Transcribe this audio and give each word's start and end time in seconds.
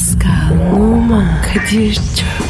Pascal, 0.00 0.72
Oman, 0.72 1.42
Kadir 1.42 1.94
çok 1.94 2.49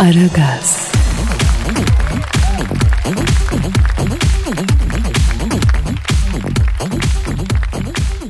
Aragaz, 0.00 0.92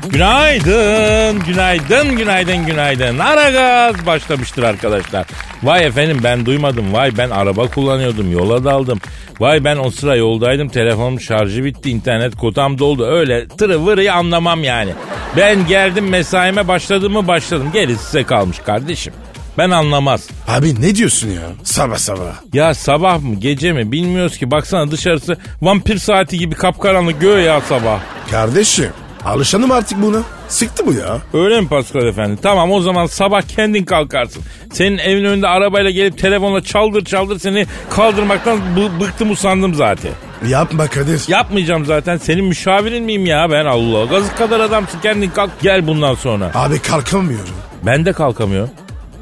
Günaydın, 0.08 1.40
günaydın, 1.46 2.16
günaydın, 2.16 2.66
günaydın. 2.66 3.18
Aragaz 3.18 4.06
başlamıştır 4.06 4.62
arkadaşlar. 4.62 5.26
Vay 5.62 5.86
efendim 5.86 6.20
ben 6.24 6.46
duymadım. 6.46 6.92
Vay 6.92 7.18
ben 7.18 7.30
araba 7.30 7.66
kullanıyordum, 7.66 8.32
yola 8.32 8.64
daldım. 8.64 8.98
Vay 9.40 9.64
ben 9.64 9.76
o 9.76 9.90
sıra 9.90 10.16
yoldaydım, 10.16 10.68
telefonum 10.68 11.20
şarjı 11.20 11.64
bitti, 11.64 11.90
internet 11.90 12.36
kotam 12.36 12.78
doldu. 12.78 13.06
Öyle 13.06 13.48
tırı 13.48 13.86
vırıyı 13.86 14.14
anlamam 14.14 14.64
yani. 14.64 14.90
Ben 15.36 15.66
geldim 15.66 16.08
mesaime 16.08 16.68
başladım 16.68 17.12
mı 17.12 17.28
başladım. 17.28 17.70
Gerisi 17.72 18.04
size 18.04 18.24
kalmış 18.24 18.58
kardeşim. 18.58 19.12
Ben 19.58 19.70
anlamaz. 19.70 20.28
Abi 20.48 20.82
ne 20.82 20.94
diyorsun 20.94 21.28
ya? 21.28 21.42
Sabah 21.64 21.96
sabah. 21.96 22.32
Ya 22.52 22.74
sabah 22.74 23.20
mı 23.22 23.34
gece 23.34 23.72
mi 23.72 23.92
bilmiyoruz 23.92 24.38
ki. 24.38 24.50
Baksana 24.50 24.90
dışarısı 24.90 25.36
vampir 25.62 25.98
saati 25.98 26.38
gibi 26.38 26.54
kapkaranlık 26.54 27.20
göğe 27.20 27.42
ya 27.44 27.60
sabah. 27.60 28.00
Kardeşim 28.30 28.90
alışanım 29.24 29.70
artık 29.70 30.02
buna. 30.02 30.22
Sıktı 30.48 30.86
bu 30.86 30.92
ya. 30.92 31.18
Öyle 31.34 31.60
mi 31.60 31.68
Pascal 31.68 32.06
efendi? 32.06 32.40
Tamam 32.42 32.72
o 32.72 32.80
zaman 32.80 33.06
sabah 33.06 33.42
kendin 33.42 33.84
kalkarsın. 33.84 34.42
Senin 34.72 34.98
evin 34.98 35.24
önünde 35.24 35.48
arabayla 35.48 35.90
gelip 35.90 36.18
telefonla 36.18 36.60
çaldır 36.64 37.04
çaldır 37.04 37.38
seni 37.38 37.66
kaldırmaktan 37.90 38.58
bı- 38.76 39.00
bıktım 39.00 39.30
usandım 39.30 39.74
zaten. 39.74 40.12
Yapma 40.48 40.86
Kadir. 40.86 41.22
Yapmayacağım 41.28 41.84
zaten. 41.86 42.16
Senin 42.16 42.44
müşavirin 42.44 43.04
miyim 43.04 43.26
ya 43.26 43.50
ben 43.50 43.64
Allah. 43.64 44.04
Gazık 44.04 44.38
kadar 44.38 44.60
adamsın 44.60 44.98
kendin 45.02 45.30
kalk 45.30 45.50
gel 45.62 45.86
bundan 45.86 46.14
sonra. 46.14 46.50
Abi 46.54 46.78
kalkamıyorum. 46.78 47.54
Ben 47.86 48.04
de 48.06 48.12
kalkamıyorum. 48.12 48.70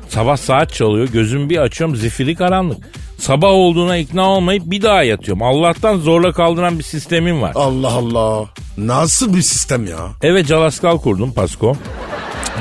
Sabah 0.09 0.37
saat 0.37 0.75
çalıyor 0.75 1.09
gözümü 1.09 1.49
bir 1.49 1.59
açıyorum 1.59 1.97
zifiri 1.97 2.35
karanlık. 2.35 2.79
Sabah 3.19 3.49
olduğuna 3.49 3.97
ikna 3.97 4.31
olmayıp 4.31 4.63
bir 4.67 4.83
daha 4.83 5.03
yatıyorum. 5.03 5.43
Allah'tan 5.43 5.97
zorla 5.97 6.33
kaldıran 6.33 6.79
bir 6.79 6.85
sistemim 6.85 7.43
var. 7.43 7.53
Allah 7.55 7.93
Allah. 7.93 8.47
Nasıl 8.79 9.37
bir 9.37 9.43
sistem 9.43 9.87
ya? 9.87 9.99
Eve 10.23 10.45
calaskal 10.45 10.99
kurdum 10.99 11.33
Pasko. 11.33 11.77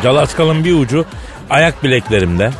Calaskalın 0.03 0.63
bir 0.63 0.73
ucu 0.73 1.05
ayak 1.49 1.83
bileklerimde. 1.83 2.51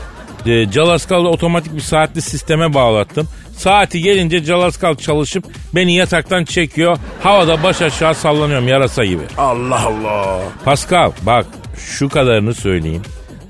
E, 0.45 0.71
Calaskal'da 0.71 1.27
otomatik 1.27 1.75
bir 1.75 1.81
saatli 1.81 2.21
sisteme 2.21 2.73
bağlattım. 2.73 3.27
Saati 3.57 4.01
gelince 4.01 4.43
Calaskal 4.43 4.95
çalışıp 4.95 5.45
beni 5.75 5.95
yataktan 5.95 6.45
çekiyor. 6.45 6.97
Havada 7.23 7.63
baş 7.63 7.81
aşağı 7.81 8.15
sallanıyorum 8.15 8.67
yarasa 8.67 9.05
gibi. 9.05 9.23
Allah 9.37 9.85
Allah. 9.85 10.39
Pascal 10.65 11.11
bak 11.21 11.45
şu 11.77 12.09
kadarını 12.09 12.53
söyleyeyim. 12.53 13.01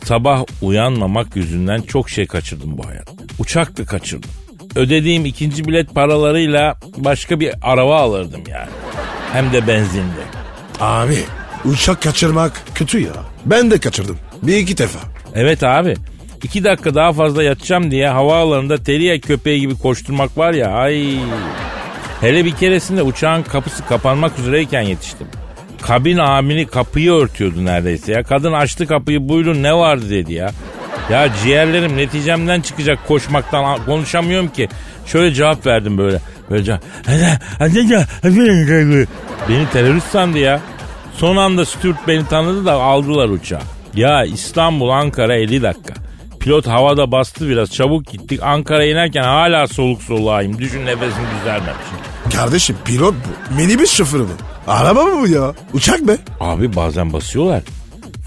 Sabah 0.07 0.43
uyanmamak 0.61 1.35
yüzünden 1.35 1.81
çok 1.81 2.09
şey 2.09 2.27
kaçırdım 2.27 2.77
bu 2.77 2.87
hayatta. 2.87 3.11
Uçak 3.39 3.77
da 3.77 3.85
kaçırdım. 3.85 4.29
Ödediğim 4.75 5.25
ikinci 5.25 5.65
bilet 5.65 5.95
paralarıyla 5.95 6.79
başka 6.97 7.39
bir 7.39 7.53
araba 7.61 7.99
alırdım 7.99 8.41
yani. 8.47 8.69
Hem 9.33 9.53
de 9.53 9.67
benzinli. 9.67 10.23
Abi 10.79 11.17
uçak 11.65 12.01
kaçırmak 12.01 12.61
kötü 12.75 12.99
ya. 12.99 13.13
Ben 13.45 13.71
de 13.71 13.79
kaçırdım. 13.79 14.17
Bir 14.43 14.57
iki 14.57 14.77
defa. 14.77 14.99
Evet 15.35 15.63
abi. 15.63 15.95
İki 16.43 16.63
dakika 16.63 16.95
daha 16.95 17.13
fazla 17.13 17.43
yatacağım 17.43 17.91
diye 17.91 18.07
havaalanında 18.07 18.83
teriye 18.83 19.19
köpeği 19.19 19.59
gibi 19.59 19.77
koşturmak 19.77 20.37
var 20.37 20.53
ya 20.53 20.67
ay. 20.71 21.19
Hele 22.21 22.45
bir 22.45 22.51
keresinde 22.51 23.01
uçağın 23.01 23.43
kapısı 23.43 23.85
kapanmak 23.85 24.39
üzereyken 24.39 24.81
yetiştim. 24.81 25.27
Kabin 25.81 26.17
amiri 26.17 26.67
kapıyı 26.67 27.11
örtüyordu 27.11 27.65
neredeyse 27.65 28.11
ya. 28.11 28.23
Kadın 28.23 28.53
açtı 28.53 28.87
kapıyı 28.87 29.29
buyurun 29.29 29.63
ne 29.63 29.73
vardı 29.73 30.09
dedi 30.09 30.33
ya. 30.33 30.51
Ya 31.11 31.29
ciğerlerim 31.43 31.97
neticemden 31.97 32.61
çıkacak 32.61 33.07
koşmaktan 33.07 33.85
konuşamıyorum 33.85 34.47
ki. 34.47 34.69
Şöyle 35.05 35.33
cevap 35.33 35.65
verdim 35.65 35.97
böyle. 35.97 36.19
Böyle 36.49 36.63
cevap. 36.63 36.81
Beni 39.49 39.69
terörist 39.69 40.07
sandı 40.11 40.37
ya. 40.37 40.59
Son 41.17 41.37
anda 41.37 41.65
Stewart 41.65 42.07
beni 42.07 42.27
tanıdı 42.27 42.65
da 42.65 42.73
aldılar 42.73 43.29
uçağı. 43.29 43.61
Ya 43.93 44.23
İstanbul 44.25 44.89
Ankara 44.89 45.35
50 45.35 45.61
dakika. 45.61 45.93
Pilot 46.39 46.67
havada 46.67 47.11
bastı 47.11 47.49
biraz 47.49 47.71
çabuk 47.71 48.07
gittik. 48.07 48.39
Ankara'ya 48.43 48.91
inerken 48.91 49.23
hala 49.23 49.67
soluk 49.67 50.01
soluğayım. 50.03 50.57
Düşün 50.59 50.85
nefesim 50.85 51.23
düzelmemiş. 51.39 51.85
Kardeşim 52.35 52.75
pilot 52.85 53.13
bu. 53.13 53.55
Minibüs 53.55 53.91
şoförü 53.91 54.23
bu. 54.23 54.56
Araba 54.67 55.03
mı 55.03 55.21
bu 55.21 55.27
ya? 55.27 55.53
Uçak 55.73 56.01
mı? 56.01 56.17
Abi 56.39 56.75
bazen 56.75 57.13
basıyorlar. 57.13 57.61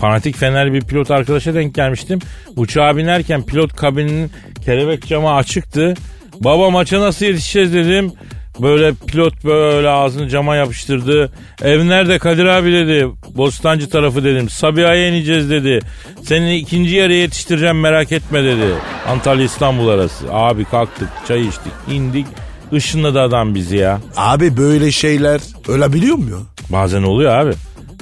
Fanatik 0.00 0.36
fenerli 0.36 0.72
bir 0.72 0.80
pilot 0.80 1.10
arkadaşa 1.10 1.54
denk 1.54 1.74
gelmiştim. 1.74 2.18
Uçağa 2.56 2.96
binerken 2.96 3.42
pilot 3.42 3.76
kabininin 3.76 4.30
kelebek 4.64 5.06
camı 5.06 5.34
açıktı. 5.34 5.94
Baba 6.40 6.70
maça 6.70 7.00
nasıl 7.00 7.26
yetişeceğiz 7.26 7.74
dedim. 7.74 8.12
Böyle 8.60 8.92
pilot 9.06 9.44
böyle 9.44 9.88
ağzını 9.88 10.28
cama 10.28 10.56
yapıştırdı. 10.56 11.32
Ev 11.62 11.88
nerede 11.88 12.18
Kadir 12.18 12.44
abi 12.44 12.72
dedi. 12.72 13.08
Bostancı 13.36 13.90
tarafı 13.90 14.24
dedim. 14.24 14.48
Sabiha'ya 14.48 15.08
ineceğiz 15.08 15.50
dedi. 15.50 15.80
Seni 16.22 16.56
ikinci 16.56 16.94
yere 16.94 17.14
yetiştireceğim 17.14 17.80
merak 17.80 18.12
etme 18.12 18.44
dedi. 18.44 18.66
Antalya 19.08 19.44
İstanbul 19.44 19.88
arası. 19.88 20.32
Abi 20.32 20.64
kalktık 20.64 21.08
çay 21.28 21.40
içtik 21.46 21.72
indik. 21.90 22.26
Işınladı 22.72 23.20
adam 23.20 23.54
bizi 23.54 23.76
ya. 23.76 24.00
Abi 24.16 24.56
böyle 24.56 24.92
şeyler 24.92 25.41
olabiliyor 25.69 26.16
mu 26.16 26.31
ya? 26.31 26.36
Bazen 26.72 27.03
oluyor 27.03 27.32
abi. 27.34 27.53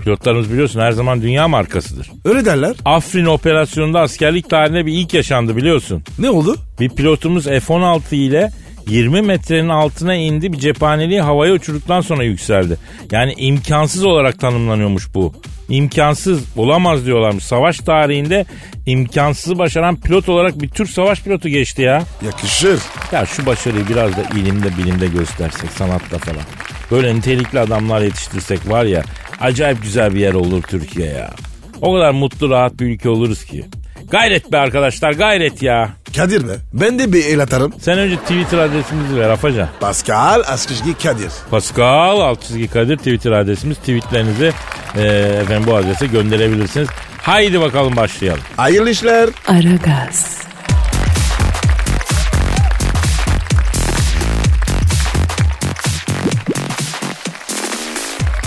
Pilotlarımız 0.02 0.52
biliyorsun 0.52 0.80
her 0.80 0.92
zaman 0.92 1.22
dünya 1.22 1.48
markasıdır. 1.48 2.10
Öyle 2.24 2.44
derler. 2.44 2.76
Afrin 2.84 3.24
operasyonunda 3.26 4.00
askerlik 4.00 4.50
tarihinde 4.50 4.86
bir 4.86 4.92
ilk 4.92 5.14
yaşandı 5.14 5.56
biliyorsun. 5.56 6.02
Ne 6.18 6.30
oldu? 6.30 6.56
Bir 6.80 6.88
pilotumuz 6.88 7.44
F-16 7.44 8.14
ile 8.14 8.50
20 8.88 9.22
metrenin 9.22 9.68
altına 9.68 10.14
indi 10.14 10.52
bir 10.52 10.58
cephaneliği 10.58 11.20
havaya 11.20 11.52
uçurduktan 11.52 12.00
sonra 12.00 12.24
yükseldi. 12.24 12.78
Yani 13.10 13.34
imkansız 13.36 14.04
olarak 14.04 14.38
tanımlanıyormuş 14.40 15.14
bu. 15.14 15.34
İmkansız 15.68 16.44
olamaz 16.56 17.06
diyorlarmış. 17.06 17.44
Savaş 17.44 17.78
tarihinde 17.78 18.46
imkansızı 18.86 19.58
başaran 19.58 19.96
pilot 19.96 20.28
olarak 20.28 20.62
bir 20.62 20.68
Türk 20.68 20.90
savaş 20.90 21.22
pilotu 21.22 21.48
geçti 21.48 21.82
ya. 21.82 22.02
Yakışır. 22.24 22.80
Ya 23.12 23.26
şu 23.26 23.46
başarıyı 23.46 23.88
biraz 23.88 24.16
da 24.16 24.22
ilimde 24.36 24.78
bilimde 24.78 25.06
göstersek 25.06 25.70
sanatta 25.70 26.18
falan. 26.18 26.42
Böyle 26.90 27.14
nitelikli 27.14 27.60
adamlar 27.60 28.02
yetiştirsek 28.02 28.70
var 28.70 28.84
ya 28.84 29.02
acayip 29.40 29.82
güzel 29.82 30.14
bir 30.14 30.20
yer 30.20 30.34
olur 30.34 30.62
Türkiye 30.62 31.08
ya. 31.08 31.30
O 31.82 31.94
kadar 31.94 32.10
mutlu 32.10 32.50
rahat 32.50 32.80
bir 32.80 32.86
ülke 32.86 33.08
oluruz 33.08 33.44
ki. 33.44 33.64
Gayret 34.10 34.52
be 34.52 34.58
arkadaşlar 34.58 35.12
gayret 35.12 35.62
ya. 35.62 35.90
Kadir 36.16 36.48
be. 36.48 36.52
Ben 36.72 36.98
de 36.98 37.12
bir 37.12 37.24
el 37.24 37.40
atarım. 37.42 37.72
Sen 37.80 37.98
önce 37.98 38.16
Twitter 38.16 38.58
adresimizi 38.58 39.16
ver 39.20 39.30
Afacan. 39.30 39.68
Pascal 39.80 40.42
Askışgi 40.46 40.98
Kadir. 40.98 41.30
Pascal 41.50 42.34
çizgi 42.36 42.68
Kadir 42.68 42.96
Twitter 42.96 43.32
adresimiz. 43.32 43.76
Tweetlerinizi 43.76 44.52
e, 44.96 45.02
efendim 45.42 45.64
bu 45.66 45.76
adrese 45.76 46.06
gönderebilirsiniz. 46.06 46.88
Haydi 47.22 47.60
bakalım 47.60 47.96
başlayalım. 47.96 48.40
Hayırlı 48.56 48.90
işler. 48.90 49.28
Aragaz, 49.48 50.38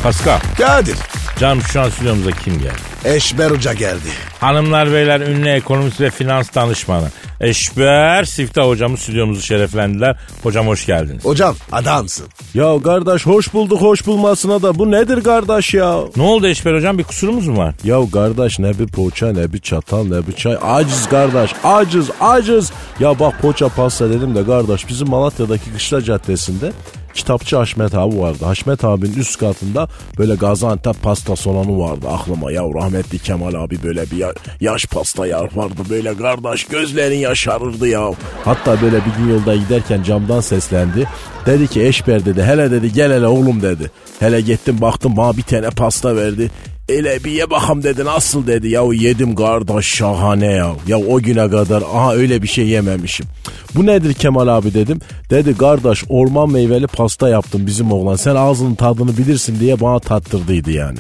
Pascal, 0.04 0.40
Kadir. 0.58 0.96
Canım 1.42 1.62
şu 1.62 1.82
an 1.82 1.90
stüdyomuza 1.90 2.32
kim 2.32 2.60
geldi? 2.60 2.82
Eşber 3.06 3.52
Hoca 3.52 3.74
geldi. 3.74 4.10
Hanımlar 4.40 4.92
beyler 4.92 5.22
ünlü 5.22 5.50
ekonomist 5.50 6.02
ve 6.02 6.10
finans 6.10 6.56
danışmanı. 6.56 7.08
Eşber 7.40 8.24
Siftah 8.24 8.68
hocamız 8.68 9.00
stüdyomuzu 9.00 9.42
şereflendiler. 9.42 10.18
Hocam 10.44 10.68
hoş 10.68 10.86
geldiniz. 10.86 11.26
Hocam 11.26 11.56
adamsın. 11.72 12.28
Ya 12.54 12.82
kardeş 12.84 13.26
hoş 13.26 13.54
bulduk 13.54 13.82
hoş 13.82 14.08
bulmasına 14.08 14.62
da 14.62 14.80
bu 14.80 14.92
nedir 14.92 15.24
kardeş 15.24 15.74
ya? 15.74 16.00
Ne 16.16 16.24
oldu 16.24 16.48
Eşber 16.48 16.76
hocam 16.76 16.98
bir 16.98 17.04
kusurumuz 17.04 17.48
mu 17.48 17.58
var? 17.58 17.76
Ya 17.84 18.00
kardeş 18.14 18.60
ne 18.60 18.80
bir 18.80 18.88
poğaça 18.88 19.32
ne 19.32 19.54
bir 19.54 19.60
çatal 19.60 20.04
ne 20.04 20.28
bir 20.28 20.34
çay. 20.34 20.58
Aciz 20.62 21.10
kardeş 21.10 21.52
aciz 21.64 22.10
aciz. 22.20 22.72
Ya 23.00 23.20
bak 23.20 23.42
poğaça 23.42 23.70
pasta 23.70 24.10
dedim 24.10 24.36
de 24.36 24.46
kardeş 24.46 24.90
bizim 24.90 25.10
Malatya'daki 25.10 25.74
Kışla 25.74 26.02
Caddesi'nde 26.02 26.72
kitapçı 27.14 27.58
Haşmet 27.58 27.96
abi 27.96 28.20
vardı. 28.20 28.46
Haşmet 28.46 28.84
abinin 28.84 29.14
üst 29.18 29.40
katında 29.40 29.88
böyle 30.18 30.36
Gaziantep 30.36 31.02
pasta 31.04 31.36
salonu 31.36 31.80
vardı 31.80 32.08
aklıma. 32.10 32.52
Ya 32.52 32.62
rahmetli 32.64 33.20
Kemal 33.20 33.54
abi 33.54 33.84
böyle 33.84 34.12
bir 34.12 34.18
ya- 34.18 34.34
yaş 34.62 34.86
pasta 34.86 35.28
yapardı. 35.28 35.82
Böyle 35.90 36.18
kardeş 36.18 36.64
gözlerin 36.64 37.18
yaşarırdı 37.18 37.88
ya. 37.88 38.12
Hatta 38.46 38.82
böyle 38.82 38.96
bir 38.98 39.24
gün 39.24 39.34
yolda 39.34 39.56
giderken 39.56 40.04
camdan 40.04 40.40
seslendi. 40.40 41.08
Dedi 41.46 41.68
ki 41.68 41.86
Eşber 41.86 42.26
dedi 42.26 42.44
hele 42.44 42.72
dedi 42.72 42.94
gel 42.94 43.14
hele 43.14 43.28
oğlum 43.28 43.62
dedi. 43.62 43.92
Hele 44.20 44.42
gittim 44.42 44.82
baktım 44.82 45.18
bana 45.18 45.38
bir 45.38 45.42
tane 45.44 45.70
pasta 45.70 46.16
verdi. 46.16 46.52
Ele 46.92 47.24
bir 47.24 47.32
ye 47.32 47.50
bakam 47.50 47.84
dedi 47.84 48.06
nasıl 48.06 48.48
dedi. 48.48 48.70
Ya 48.70 48.82
yedim 48.94 49.36
kardeş 49.36 49.86
şahane 49.86 50.46
ya. 50.46 50.76
Ya 50.88 50.98
o 50.98 51.20
güne 51.20 51.50
kadar 51.50 51.82
aha 51.82 52.14
öyle 52.14 52.42
bir 52.42 52.48
şey 52.48 52.68
yememişim. 52.68 53.26
Bu 53.76 53.86
nedir 53.86 54.14
Kemal 54.14 54.48
abi 54.48 54.74
dedim. 54.74 55.00
Dedi 55.30 55.58
kardeş 55.58 56.04
orman 56.10 56.52
meyveli 56.52 56.88
pasta 56.88 57.30
yaptım 57.30 57.68
bizim 57.68 57.92
oğlan. 57.92 58.16
Sen 58.16 58.36
ağzının 58.36 58.76
tadını 58.76 59.18
bilirsin 59.18 59.60
diye 59.60 59.80
bana 59.82 60.00
tattırdıydı 60.00 60.72
yani. 60.72 61.00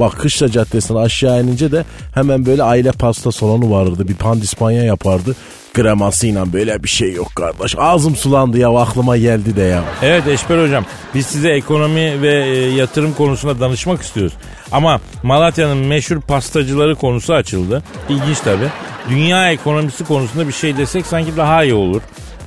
Bak 0.00 0.12
Kışla 0.12 0.48
Caddesi'ne 0.48 0.98
aşağı 0.98 1.42
inince 1.42 1.72
de 1.72 1.84
hemen 2.14 2.46
böyle 2.46 2.62
aile 2.62 2.92
pasta 2.92 3.32
salonu 3.32 3.70
vardı. 3.70 4.08
Bir 4.08 4.14
pandispanya 4.14 4.84
yapardı. 4.84 5.36
Kremasıyla 5.76 6.52
böyle 6.52 6.82
bir 6.82 6.88
şey 6.88 7.12
yok 7.12 7.36
kardeş. 7.36 7.74
Ağzım 7.78 8.16
sulandı 8.16 8.58
ya 8.58 8.78
aklıma 8.78 9.16
geldi 9.16 9.56
de 9.56 9.62
ya. 9.62 9.84
Evet 10.02 10.26
Eşber 10.26 10.64
hocam 10.64 10.84
biz 11.14 11.26
size 11.26 11.50
ekonomi 11.50 12.22
ve 12.22 12.44
e, 12.46 12.70
yatırım 12.70 13.14
konusunda 13.14 13.60
danışmak 13.60 14.02
istiyoruz. 14.02 14.32
Ama 14.72 15.00
Malatya'nın 15.22 15.76
meşhur 15.78 16.20
pastacıları 16.20 16.94
konusu 16.94 17.34
açıldı. 17.34 17.82
İlginç 18.08 18.40
tabii. 18.40 18.68
Dünya 19.10 19.50
ekonomisi 19.52 20.04
konusunda 20.04 20.48
bir 20.48 20.52
şey 20.52 20.76
desek 20.76 21.06
sanki 21.06 21.36
daha 21.36 21.64
iyi 21.64 21.74
olur. 21.74 22.02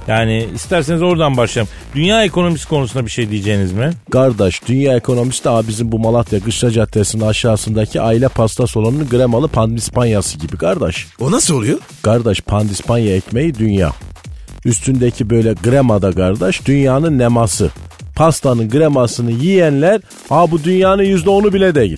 Yani 0.07 0.48
isterseniz 0.56 1.01
oradan 1.01 1.38
başlayalım. 1.38 1.74
Dünya 1.96 2.24
ekonomisi 2.24 2.68
konusunda 2.68 3.06
bir 3.06 3.12
şey 3.12 3.30
diyeceğiniz 3.30 3.72
mi? 3.72 3.92
Kardeş 4.12 4.62
dünya 4.68 4.96
ekonomisi 4.96 5.44
de 5.44 5.50
abi 5.50 5.68
bizim 5.68 5.92
bu 5.92 6.00
Malatya 6.00 6.40
Kışla 6.40 6.72
Caddesi'nin 6.72 7.24
aşağısındaki 7.24 8.01
aile 8.01 8.28
pasta 8.28 8.68
salonunun 8.68 9.10
gremalı 9.10 9.48
pandispanyası 9.48 10.38
gibi 10.38 10.57
kardeş. 10.57 11.07
O 11.19 11.31
nasıl 11.31 11.56
oluyor? 11.56 11.80
Kardeş 12.01 12.42
pandispanya 12.42 13.16
ekmeği 13.16 13.56
dünya. 13.56 13.92
Üstündeki 14.66 15.30
böyle 15.30 15.54
gremada 15.54 16.12
kardeş 16.12 16.66
dünyanın 16.66 17.19
neması. 17.19 17.69
Pastanın 18.16 18.69
gremasını 18.69 19.31
yiyenler 19.31 20.02
ha 20.30 20.52
bu 20.52 20.63
dünyanın 20.63 21.04
yüzde 21.04 21.30
onu 21.30 21.54
bile 21.54 21.75
değil. 21.75 21.98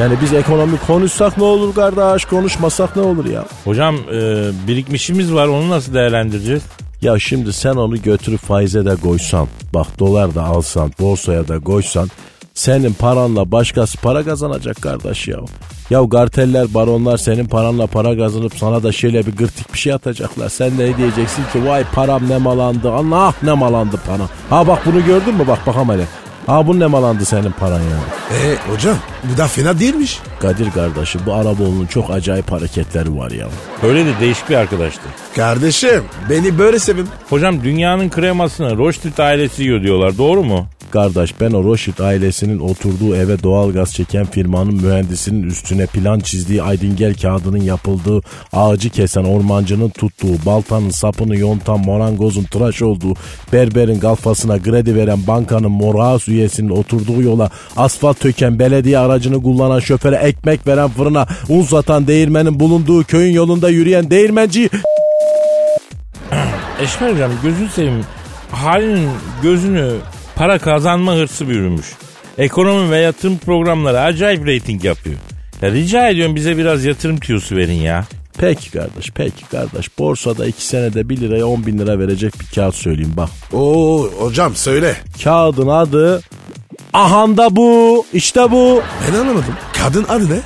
Yani 0.00 0.14
biz 0.22 0.32
ekonomi 0.32 0.76
konuşsak 0.86 1.38
ne 1.38 1.44
olur 1.44 1.74
kardeş 1.74 2.24
konuşmasak 2.24 2.96
ne 2.96 3.02
olur 3.02 3.24
ya. 3.24 3.44
Hocam 3.64 3.96
e, 3.96 4.50
birikmişimiz 4.68 5.34
var 5.34 5.46
onu 5.46 5.68
nasıl 5.68 5.94
değerlendireceğiz? 5.94 6.62
Ya 7.02 7.18
şimdi 7.18 7.52
sen 7.52 7.74
onu 7.74 8.02
götürüp 8.02 8.40
faize 8.40 8.84
de 8.84 8.96
koysan, 8.96 9.48
bak 9.74 9.98
dolar 9.98 10.34
da 10.34 10.44
alsan, 10.44 10.90
borsaya 11.00 11.48
da 11.48 11.60
koysan, 11.60 12.08
senin 12.54 12.92
paranla 12.92 13.52
başkası 13.52 13.98
para 13.98 14.24
kazanacak 14.24 14.82
kardeş 14.82 15.28
ya. 15.28 15.38
Ya 15.90 16.08
karteller, 16.08 16.74
baronlar 16.74 17.16
senin 17.16 17.46
paranla 17.46 17.86
para 17.86 18.16
kazanıp 18.16 18.52
sana 18.56 18.82
da 18.82 18.92
şöyle 18.92 19.26
bir 19.26 19.36
gırtık 19.36 19.72
bir 19.72 19.78
şey 19.78 19.92
atacaklar. 19.92 20.48
Sen 20.48 20.78
de 20.78 20.96
diyeceksin 20.96 21.42
ki 21.52 21.66
vay 21.66 21.84
param 21.94 22.28
ne 22.28 22.38
malandı, 22.38 22.92
Allah 22.92 23.34
ne 23.42 23.52
malandı 23.52 23.96
param. 24.06 24.28
Ha 24.50 24.66
bak 24.66 24.86
bunu 24.86 25.04
gördün 25.04 25.34
mü 25.34 25.46
bak 25.48 25.66
bakalım 25.66 25.88
hele. 25.88 26.06
Ha 26.46 26.66
bu 26.66 26.80
ne 26.80 26.86
malandı 26.86 27.24
senin 27.24 27.50
paran 27.50 27.80
ya. 27.80 27.98
E 28.42 28.72
hocam 28.72 28.96
bu 29.32 29.38
da 29.38 29.46
fena 29.46 29.78
değilmiş. 29.78 30.20
Kadir 30.40 30.70
kardeşim 30.70 31.20
bu 31.26 31.34
Araboğlu'nun 31.34 31.86
çok 31.86 32.10
acayip 32.10 32.52
hareketleri 32.52 33.16
var 33.16 33.30
ya. 33.30 33.48
Öyle 33.82 34.06
de 34.06 34.10
değişik 34.20 34.50
bir 34.50 34.54
arkadaştı. 34.54 35.02
Kardeşim 35.36 36.04
beni 36.30 36.58
böyle 36.58 36.78
sevin. 36.78 37.08
Hocam 37.30 37.64
dünyanın 37.64 38.10
kremasını 38.10 38.76
Rothschild 38.76 39.18
ailesi 39.18 39.62
yiyor 39.62 39.82
diyorlar 39.82 40.18
doğru 40.18 40.44
mu? 40.44 40.66
Kardeş 40.92 41.40
ben 41.40 41.52
o 41.52 41.64
Rothschild 41.64 41.98
ailesinin 41.98 42.58
oturduğu 42.58 43.16
eve 43.16 43.42
doğalgaz 43.42 43.94
çeken 43.94 44.24
firmanın 44.24 44.74
mühendisinin 44.74 45.42
üstüne 45.42 45.86
plan 45.86 46.20
çizdiği 46.20 46.62
Aydingel 46.62 47.14
kağıdının 47.14 47.62
yapıldığı, 47.62 48.20
ağacı 48.52 48.90
kesen 48.90 49.24
ormancının 49.24 49.88
tuttuğu, 49.88 50.46
baltanın 50.46 50.90
sapını 50.90 51.36
yontan 51.38 51.80
morangozun 51.80 52.44
tıraş 52.44 52.82
olduğu, 52.82 53.14
berberin 53.52 54.00
kalfasına 54.00 54.62
kredi 54.62 54.94
veren 54.94 55.18
bankanın 55.26 55.70
moraus 55.70 56.28
üyesinin 56.32 56.70
oturduğu 56.70 57.22
yola, 57.22 57.50
asfalt 57.76 58.20
töken 58.20 58.58
belediye 58.58 58.98
aracını 58.98 59.42
kullanan 59.42 59.80
şoföre 59.80 60.16
ekmek 60.16 60.66
veren 60.66 60.88
fırına, 60.88 61.26
un 61.48 61.62
satan 61.62 62.06
değirmenin 62.06 62.60
bulunduğu 62.60 63.04
köyün 63.04 63.32
yolunda 63.32 63.68
yürüyen 63.68 64.10
değirmenci 64.10 64.70
Eşmer 66.82 67.12
hocam 67.12 67.30
gözünü 67.42 67.68
seveyim. 67.68 68.04
Halinin 68.50 69.08
gözünü 69.42 69.92
para 70.36 70.58
kazanma 70.58 71.14
hırsı 71.14 71.48
bürümüş. 71.48 71.86
Ekonomi 72.38 72.90
ve 72.90 72.98
yatırım 72.98 73.38
programları 73.38 74.00
acayip 74.00 74.46
reyting 74.46 74.84
yapıyor. 74.84 75.16
Ya 75.62 75.72
rica 75.72 76.08
ediyorum 76.08 76.36
bize 76.36 76.56
biraz 76.56 76.84
yatırım 76.84 77.20
tüyosu 77.20 77.56
verin 77.56 77.72
ya. 77.72 78.04
Peki 78.42 78.70
kardeş 78.70 79.10
peki 79.14 79.44
kardeş 79.44 79.98
borsada 79.98 80.46
iki 80.46 80.66
senede 80.66 81.08
1 81.08 81.20
liraya 81.20 81.46
10 81.46 81.66
bin 81.66 81.78
lira 81.78 81.98
verecek 81.98 82.40
bir 82.40 82.46
kağıt 82.54 82.74
söyleyeyim 82.74 83.12
bak. 83.16 83.28
Oo 83.52 84.08
hocam 84.18 84.54
söyle. 84.56 84.96
Kağıdın 85.24 85.68
adı 85.68 86.22
Ahanda 86.92 87.56
bu 87.56 88.04
işte 88.12 88.50
bu. 88.50 88.82
Ben 89.08 89.18
anlamadım. 89.18 89.54
Kadın 89.82 90.04
adı 90.08 90.30
ne? 90.30 90.40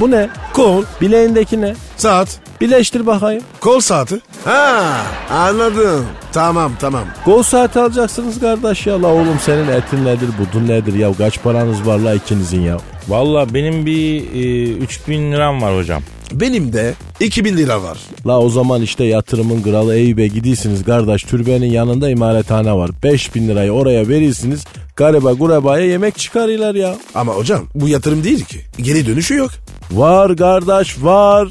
Bu 0.00 0.10
ne? 0.10 0.28
Kol, 0.52 0.84
Bileğindeki 1.00 1.60
ne? 1.60 1.74
saat, 1.96 2.40
Birleştir 2.60 3.06
bakayım. 3.06 3.42
kol 3.60 3.80
saati. 3.80 4.20
Ha 4.44 4.82
anladım. 5.30 6.06
Tamam 6.32 6.72
tamam. 6.80 7.04
Gol 7.24 7.42
saati 7.42 7.80
alacaksınız 7.80 8.40
kardeş 8.40 8.86
ya. 8.86 9.02
La 9.02 9.06
oğlum 9.08 9.38
senin 9.44 9.68
etin 9.68 10.04
nedir 10.04 10.28
budun 10.38 10.68
nedir 10.68 10.94
ya. 10.94 11.12
Kaç 11.18 11.42
paranız 11.42 11.86
var 11.86 11.98
la 11.98 12.14
ikinizin 12.14 12.60
ya. 12.60 12.76
Valla 13.08 13.54
benim 13.54 13.86
bir 13.86 14.22
e, 14.34 14.72
3000 14.72 15.32
liram 15.32 15.62
var 15.62 15.76
hocam. 15.76 16.02
Benim 16.32 16.72
de 16.72 16.94
2000 17.20 17.56
lira 17.56 17.82
var. 17.82 17.98
La 18.26 18.40
o 18.40 18.48
zaman 18.50 18.82
işte 18.82 19.04
yatırımın 19.04 19.62
kralı 19.62 19.94
Eyüp'e 19.94 20.26
gidiyorsunuz 20.26 20.84
kardeş. 20.84 21.22
Türbenin 21.22 21.70
yanında 21.70 22.10
imarethane 22.10 22.72
var. 22.72 22.90
5000 23.02 23.48
lirayı 23.48 23.72
oraya 23.72 24.08
verirsiniz. 24.08 24.64
Gariba 24.96 25.32
gurebaya 25.32 25.86
yemek 25.86 26.18
çıkarırlar 26.18 26.74
ya. 26.74 26.96
Ama 27.14 27.32
hocam 27.32 27.64
bu 27.74 27.88
yatırım 27.88 28.24
değil 28.24 28.44
ki. 28.44 28.60
Geri 28.82 29.06
dönüşü 29.06 29.34
yok. 29.34 29.50
Var 29.92 30.36
kardeş 30.36 31.02
var. 31.02 31.48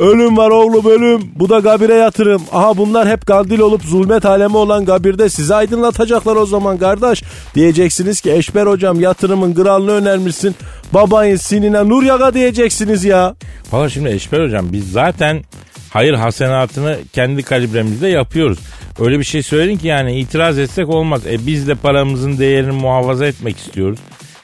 Ölüm 0.00 0.36
var 0.36 0.50
oğlum 0.50 0.86
ölüm. 0.86 1.22
Bu 1.34 1.48
da 1.48 1.58
gabire 1.58 1.94
yatırım. 1.94 2.42
Aha 2.52 2.76
bunlar 2.76 3.08
hep 3.08 3.26
kandil 3.26 3.58
olup 3.58 3.82
zulmet 3.82 4.26
alemi 4.26 4.56
olan 4.56 4.84
gabirde 4.84 5.28
sizi 5.28 5.54
aydınlatacaklar 5.54 6.36
o 6.36 6.46
zaman 6.46 6.78
kardeş. 6.78 7.22
Diyeceksiniz 7.54 8.20
ki 8.20 8.32
Eşber 8.32 8.66
hocam 8.66 9.00
yatırımın 9.00 9.54
kralını 9.54 9.90
önermişsin. 9.90 10.56
Babayın 10.94 11.36
sinine 11.36 11.88
nur 11.88 12.02
yaga 12.02 12.34
diyeceksiniz 12.34 13.04
ya. 13.04 13.34
Valla 13.72 13.88
şimdi 13.88 14.08
Eşber 14.08 14.44
hocam 14.44 14.72
biz 14.72 14.92
zaten 14.92 15.42
hayır 15.90 16.14
hasenatını 16.14 16.98
kendi 17.12 17.42
kalibremizde 17.42 18.08
yapıyoruz. 18.08 18.58
Öyle 19.00 19.18
bir 19.18 19.24
şey 19.24 19.42
söyledin 19.42 19.76
ki 19.78 19.86
yani 19.86 20.20
itiraz 20.20 20.58
etsek 20.58 20.88
olmaz. 20.88 21.26
E 21.26 21.46
biz 21.46 21.68
de 21.68 21.74
paramızın 21.74 22.38
değerini 22.38 22.72
muhafaza 22.72 23.26
etmek 23.26 23.58
istiyoruz. 23.58 23.98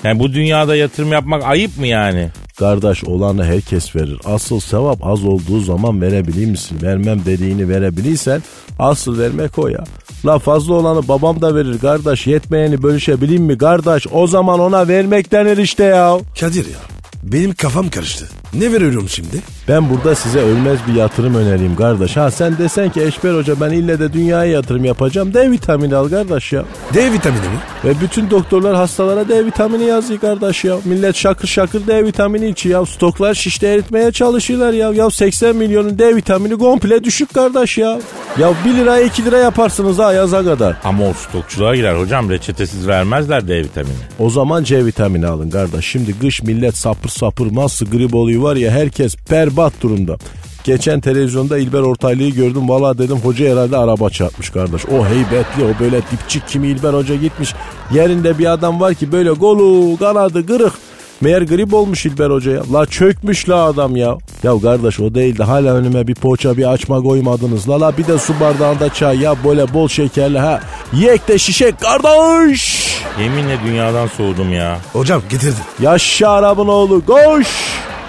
Yani 0.05 0.19
bu 0.19 0.33
dünyada 0.33 0.77
yatırım 0.77 1.13
yapmak 1.13 1.45
ayıp 1.45 1.79
mı 1.79 1.87
yani? 1.87 2.29
Kardeş 2.61 3.05
olanı 3.05 3.45
herkes 3.45 3.97
verir. 3.97 4.19
Asıl 4.25 4.61
sevap 4.61 5.07
az 5.07 5.25
olduğu 5.25 5.61
zaman 5.61 6.01
verebilir 6.01 6.47
misin? 6.47 6.79
Vermem 6.83 7.25
dediğini 7.25 7.69
verebilirsen 7.69 8.43
asıl 8.79 9.19
vermek 9.19 9.59
o 9.59 9.69
ya. 9.69 9.85
La 10.25 10.39
fazla 10.39 10.75
olanı 10.75 11.09
babam 11.09 11.41
da 11.41 11.55
verir 11.55 11.79
kardeş. 11.79 12.27
Yetmeyeni 12.27 12.83
bölüşebileyim 12.83 13.43
mi 13.43 13.59
kardeş? 13.59 14.07
O 14.13 14.27
zaman 14.27 14.61
ona 14.61 14.89
vermek 14.89 15.33
denir 15.33 15.57
işte 15.57 15.85
ya. 15.85 16.19
Kadir 16.41 16.65
ya 16.65 17.00
benim 17.23 17.55
kafam 17.55 17.91
karıştı. 17.91 18.29
Ne 18.55 18.73
veriyorum 18.73 19.09
şimdi? 19.09 19.37
Ben 19.69 19.91
burada 19.91 20.15
size 20.15 20.41
ölmez 20.41 20.79
bir 20.89 20.95
yatırım 20.95 21.35
önereyim 21.35 21.77
kardeş. 21.77 22.17
Ha 22.17 22.31
sen 22.31 22.59
desen 22.59 22.91
ki 22.91 23.03
Eşber 23.03 23.35
Hoca 23.35 23.61
ben 23.61 23.71
ille 23.71 23.99
de 23.99 24.13
dünyaya 24.13 24.53
yatırım 24.53 24.85
yapacağım. 24.85 25.35
D 25.35 25.51
vitamini 25.51 25.97
al 25.97 26.09
kardeş 26.09 26.53
ya. 26.53 26.65
D 26.95 27.13
vitamini 27.13 27.41
mi? 27.41 27.59
Ve 27.85 28.01
bütün 28.01 28.31
doktorlar 28.31 28.77
hastalara 28.77 29.29
D 29.29 29.47
vitamini 29.47 29.85
yazıyor 29.85 30.21
kardeş 30.21 30.65
ya. 30.65 30.77
Millet 30.85 31.17
şakır 31.17 31.49
şakır 31.49 31.87
D 31.87 32.05
vitamini 32.05 32.49
içiyor 32.49 32.81
ya. 32.81 32.87
Stoklar 32.87 33.35
şişte 33.35 33.69
eritmeye 33.69 34.13
çalışıyorlar 34.13 34.73
ya. 34.73 34.93
Ya 34.93 35.11
80 35.11 35.57
milyonun 35.57 35.99
D 35.99 36.17
vitamini 36.17 36.59
komple 36.59 37.05
düşük 37.05 37.35
kardeş 37.35 37.79
ya. 37.79 38.01
Ya 38.39 38.53
1 38.65 38.75
liraya 38.75 39.03
2 39.03 39.25
lira 39.25 39.39
yaparsınız 39.39 39.99
ha 39.99 40.13
yaza 40.13 40.45
kadar. 40.45 40.77
Ama 40.85 41.09
o 41.09 41.13
stokçuluğa 41.13 41.77
girer 41.77 41.95
hocam 42.01 42.31
reçetesiz 42.31 42.89
vermezler 42.89 43.49
D 43.49 43.59
vitamini. 43.59 43.95
O 44.19 44.31
zaman 44.31 44.65
C 44.65 44.87
vitamini 44.87 45.27
alın 45.27 45.51
kardeş. 45.51 45.87
Şimdi 45.87 46.19
kış 46.19 46.43
millet 46.43 46.77
sapır 46.77 47.10
sapır 47.13 47.55
nasıl 47.55 47.87
grip 47.87 48.15
oluyor 48.15 48.43
var 48.43 48.57
ya 48.57 48.71
herkes 48.71 49.17
berbat 49.31 49.73
durumda. 49.83 50.17
Geçen 50.65 51.01
televizyonda 51.01 51.59
İlber 51.59 51.81
Ortaylı'yı 51.81 52.35
gördüm. 52.35 52.69
Valla 52.69 52.99
dedim 52.99 53.17
hoca 53.17 53.53
herhalde 53.53 53.77
araba 53.77 54.11
çarpmış 54.11 54.51
kardeş. 54.51 54.87
O 54.87 55.07
heybetli 55.07 55.65
o 55.65 55.81
böyle 55.81 56.03
dipçik 56.13 56.49
kimi 56.49 56.69
İlber 56.69 56.93
Hoca 56.93 57.15
gitmiş. 57.15 57.55
Yerinde 57.95 58.39
bir 58.39 58.53
adam 58.53 58.81
var 58.81 58.95
ki 58.95 59.13
böyle 59.13 59.31
golu 59.31 59.97
kanadı 59.99 60.47
kırık. 60.47 60.73
Meğer 61.21 61.43
grip 61.43 61.75
olmuş 61.75 62.07
İlber 62.07 62.31
Hoca 62.31 62.53
ya. 62.53 62.63
La 62.73 62.87
çökmüş 62.87 63.49
la 63.49 63.65
adam 63.65 63.97
ya. 63.97 64.17
Ya 64.43 64.53
kardeş 64.63 65.01
o 65.01 65.15
değil 65.15 65.39
de 65.39 65.45
hala 65.45 65.75
önüme 65.75 66.07
bir 66.07 66.15
poğaça 66.15 66.57
bir 66.57 66.73
açma 66.73 67.03
koymadınız. 67.03 67.69
La 67.69 67.81
la 67.81 67.97
bir 67.97 68.07
de 68.07 68.19
su 68.19 68.41
bardağında 68.41 68.95
çay 68.95 69.19
ya 69.19 69.35
böyle 69.45 69.75
bol 69.75 69.89
şekerli 69.89 70.39
ha. 70.39 70.61
Yek 70.93 71.29
de 71.29 71.39
şişek 71.39 71.75
kardeş. 71.81 72.91
Yeminle 73.21 73.59
dünyadan 73.67 74.07
soğudum 74.07 74.53
ya. 74.53 74.79
Hocam 74.93 75.23
getirdim. 75.31 75.65
Yaşa 75.81 76.29
Arap'ın 76.29 76.69
oğlu 76.69 77.07
koş. 77.07 77.47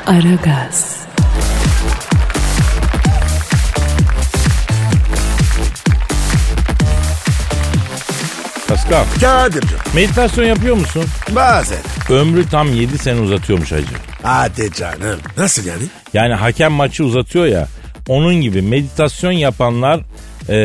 Aragaz, 0.08 0.96
Pascal 8.72 9.06
Kadir'cim. 9.22 9.78
meditasyon 9.96 10.46
yapıyor 10.46 10.76
musun? 10.76 11.04
Bazen. 11.36 11.78
Ömrü 12.10 12.50
tam 12.50 12.74
7 12.74 12.98
sene 12.98 13.20
uzatıyormuş 13.20 13.72
hacı. 13.72 13.86
Hadi 14.24 14.72
canım. 14.74 15.20
Nasıl 15.38 15.66
yani? 15.66 15.84
Yani 16.14 16.34
hakem 16.34 16.72
maçı 16.72 17.04
uzatıyor 17.06 17.46
ya. 17.46 17.68
Onun 18.08 18.36
gibi 18.36 18.62
meditasyon 18.62 19.32
yapanlar 19.32 20.02
e, 20.50 20.56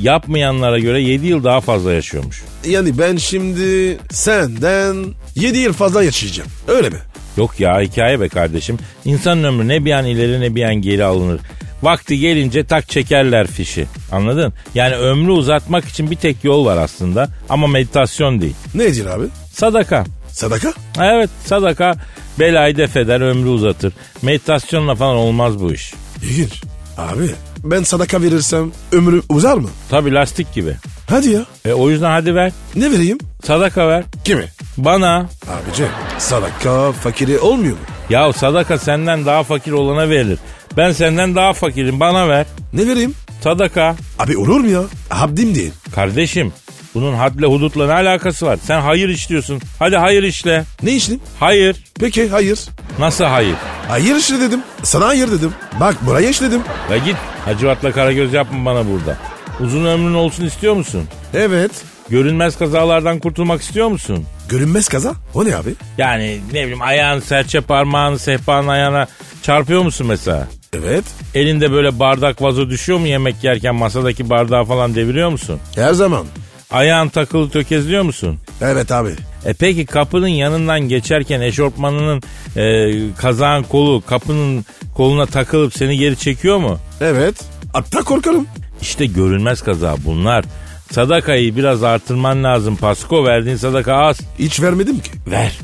yapmayanlara 0.00 0.78
göre 0.78 1.00
7 1.00 1.26
yıl 1.26 1.44
daha 1.44 1.60
fazla 1.60 1.92
yaşıyormuş. 1.92 2.42
Yani 2.64 2.98
ben 2.98 3.16
şimdi 3.16 3.98
senden 4.10 5.04
7 5.34 5.58
yıl 5.58 5.72
fazla 5.72 6.02
yaşayacağım. 6.02 6.50
Öyle 6.68 6.88
mi? 6.90 6.98
Yok 7.36 7.60
ya 7.60 7.80
hikaye 7.80 8.20
be 8.20 8.28
kardeşim. 8.28 8.78
İnsanın 9.04 9.44
ömrü 9.44 9.68
ne 9.68 9.84
bir 9.84 9.92
an 9.92 10.06
ileri 10.06 10.40
ne 10.40 10.54
bir 10.54 10.62
an 10.62 10.74
geri 10.74 11.04
alınır. 11.04 11.40
Vakti 11.84 12.18
gelince 12.18 12.64
tak 12.64 12.88
çekerler 12.88 13.46
fişi. 13.46 13.86
Anladın? 14.12 14.52
Yani 14.74 14.94
ömrü 14.94 15.30
uzatmak 15.30 15.84
için 15.84 16.10
bir 16.10 16.16
tek 16.16 16.44
yol 16.44 16.66
var 16.66 16.76
aslında 16.76 17.28
ama 17.48 17.66
meditasyon 17.66 18.40
değil. 18.40 18.54
Nedir 18.74 19.06
abi? 19.06 19.24
Sadaka. 19.52 20.04
Sadaka? 20.28 20.72
Evet 21.00 21.30
sadaka 21.44 21.94
belayı 22.40 22.76
def 22.76 22.96
eder 22.96 23.20
ömrü 23.20 23.48
uzatır. 23.48 23.92
Meditasyonla 24.22 24.94
falan 24.94 25.16
olmaz 25.16 25.60
bu 25.60 25.72
iş. 25.72 25.94
İlginç. 26.22 26.62
Abi 26.98 27.30
ben 27.64 27.82
sadaka 27.82 28.22
verirsem 28.22 28.72
ömrü 28.92 29.22
uzar 29.28 29.56
mı? 29.56 29.68
Tabi 29.90 30.14
lastik 30.14 30.54
gibi. 30.54 30.76
Hadi 31.10 31.30
ya. 31.30 31.40
E, 31.64 31.72
o 31.72 31.90
yüzden 31.90 32.10
hadi 32.10 32.34
ver. 32.34 32.52
Ne 32.76 32.90
vereyim? 32.92 33.18
Sadaka 33.44 33.88
ver. 33.88 34.04
Kimi? 34.24 34.44
Bana. 34.76 35.16
Abici 35.48 35.84
sadaka 36.18 36.92
fakiri 36.92 37.38
olmuyor 37.38 37.72
mu? 37.72 37.78
Ya 38.10 38.32
sadaka 38.32 38.78
senden 38.78 39.26
daha 39.26 39.42
fakir 39.42 39.72
olana 39.72 40.10
verilir. 40.10 40.38
Ben 40.76 40.92
senden 40.92 41.34
daha 41.34 41.52
fakirim 41.52 42.00
bana 42.00 42.28
ver. 42.28 42.46
Ne 42.72 42.86
vereyim? 42.88 43.14
Sadaka. 43.40 43.96
Abi 44.18 44.36
olur 44.36 44.60
mu 44.60 44.66
ya? 44.68 44.80
Abdim 45.10 45.54
değil. 45.54 45.72
Kardeşim 45.94 46.52
bunun 46.94 47.14
hadle 47.14 47.46
hudutla 47.46 47.86
ne 47.86 47.92
alakası 47.92 48.46
var? 48.46 48.58
Sen 48.64 48.80
hayır 48.80 49.08
işliyorsun. 49.08 49.60
Hadi 49.78 49.96
hayır 49.96 50.22
işle. 50.22 50.64
Ne 50.82 50.92
işlem? 50.92 51.18
Hayır. 51.40 51.76
Peki 52.00 52.28
hayır. 52.28 52.58
Nasıl 52.98 53.24
hayır? 53.24 53.54
Hayır 53.88 54.16
işle 54.16 54.40
dedim. 54.40 54.60
Sana 54.82 55.06
hayır 55.06 55.30
dedim. 55.30 55.52
Bak 55.80 55.94
buraya 56.06 56.28
işledim. 56.30 56.60
Ya 56.90 56.96
git 56.98 57.16
Hacivat'la 57.44 57.92
Karagöz 57.92 58.32
yapma 58.32 58.64
bana 58.64 58.86
burada. 58.90 59.16
Uzun 59.60 59.84
ömrün 59.84 60.14
olsun 60.14 60.44
istiyor 60.46 60.74
musun? 60.74 61.04
Evet. 61.34 61.70
Görünmez 62.08 62.58
kazalardan 62.58 63.18
kurtulmak 63.18 63.62
istiyor 63.62 63.88
musun? 63.88 64.26
Görünmez 64.48 64.88
kaza. 64.88 65.14
O 65.34 65.44
ne 65.44 65.56
abi? 65.56 65.74
Yani 65.98 66.40
ne 66.52 66.60
bileyim 66.62 66.82
ayağın 66.82 67.20
serçe 67.20 67.60
parmağını 67.60 68.18
sehpanın 68.18 68.68
ayağına 68.68 69.06
çarpıyor 69.42 69.82
musun 69.82 70.06
mesela? 70.06 70.48
Evet. 70.74 71.04
Elinde 71.34 71.72
böyle 71.72 71.98
bardak 71.98 72.42
vazo 72.42 72.68
düşüyor 72.70 72.98
mu 72.98 73.06
yemek 73.06 73.44
yerken 73.44 73.74
masadaki 73.74 74.30
bardağı 74.30 74.64
falan 74.64 74.94
deviriyor 74.94 75.28
musun? 75.28 75.58
Her 75.74 75.92
zaman. 75.92 76.26
Ayağın 76.70 77.08
takılı 77.08 77.50
tökezliyor 77.50 78.02
musun? 78.02 78.38
Evet 78.60 78.92
abi. 78.92 79.10
E 79.44 79.52
peki 79.52 79.86
kapının 79.86 80.28
yanından 80.28 80.80
geçerken 80.80 81.40
eşofmanının 81.40 82.22
e, 82.56 82.92
kazağın 83.16 83.62
kolu 83.62 84.02
kapının 84.06 84.64
koluna 84.94 85.26
takılıp 85.26 85.74
seni 85.74 85.98
geri 85.98 86.16
çekiyor 86.16 86.58
mu? 86.58 86.78
Evet. 87.00 87.34
Hatta 87.72 88.02
korkarım. 88.02 88.46
İşte 88.80 89.06
görünmez 89.06 89.62
kaza 89.62 89.96
bunlar. 90.04 90.44
Sadakayı 90.90 91.56
biraz 91.56 91.82
artırman 91.82 92.44
lazım 92.44 92.76
Pasko. 92.76 93.24
Verdiğin 93.24 93.56
sadaka 93.56 93.94
az. 93.94 94.20
Hiç 94.38 94.62
vermedim 94.62 95.00
ki. 95.00 95.10
Ver. 95.26 95.58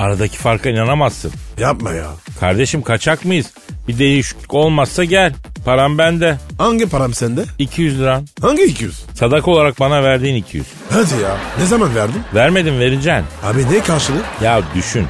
Aradaki 0.00 0.38
farka 0.38 0.70
inanamazsın. 0.70 1.32
Yapma 1.58 1.92
ya. 1.92 2.06
Kardeşim 2.40 2.82
kaçak 2.82 3.24
mıyız? 3.24 3.46
Bir 3.88 3.98
değişiklik 3.98 4.54
olmazsa 4.54 5.04
gel. 5.04 5.32
Param 5.64 5.98
bende. 5.98 6.36
Hangi 6.58 6.86
param 6.88 7.14
sende? 7.14 7.44
200 7.58 8.00
liran. 8.00 8.26
Hangi 8.40 8.62
200? 8.62 9.04
Sadaka 9.14 9.50
olarak 9.50 9.80
bana 9.80 10.02
verdiğin 10.02 10.34
200. 10.36 10.66
Hadi 10.90 11.22
ya. 11.22 11.36
Ne 11.58 11.66
zaman 11.66 11.94
verdin? 11.94 12.22
Vermedim 12.34 12.78
vereceksin. 12.78 13.24
Abi 13.44 13.72
ne 13.72 13.80
karşılığı? 13.82 14.22
Ya 14.42 14.60
düşün. 14.74 15.06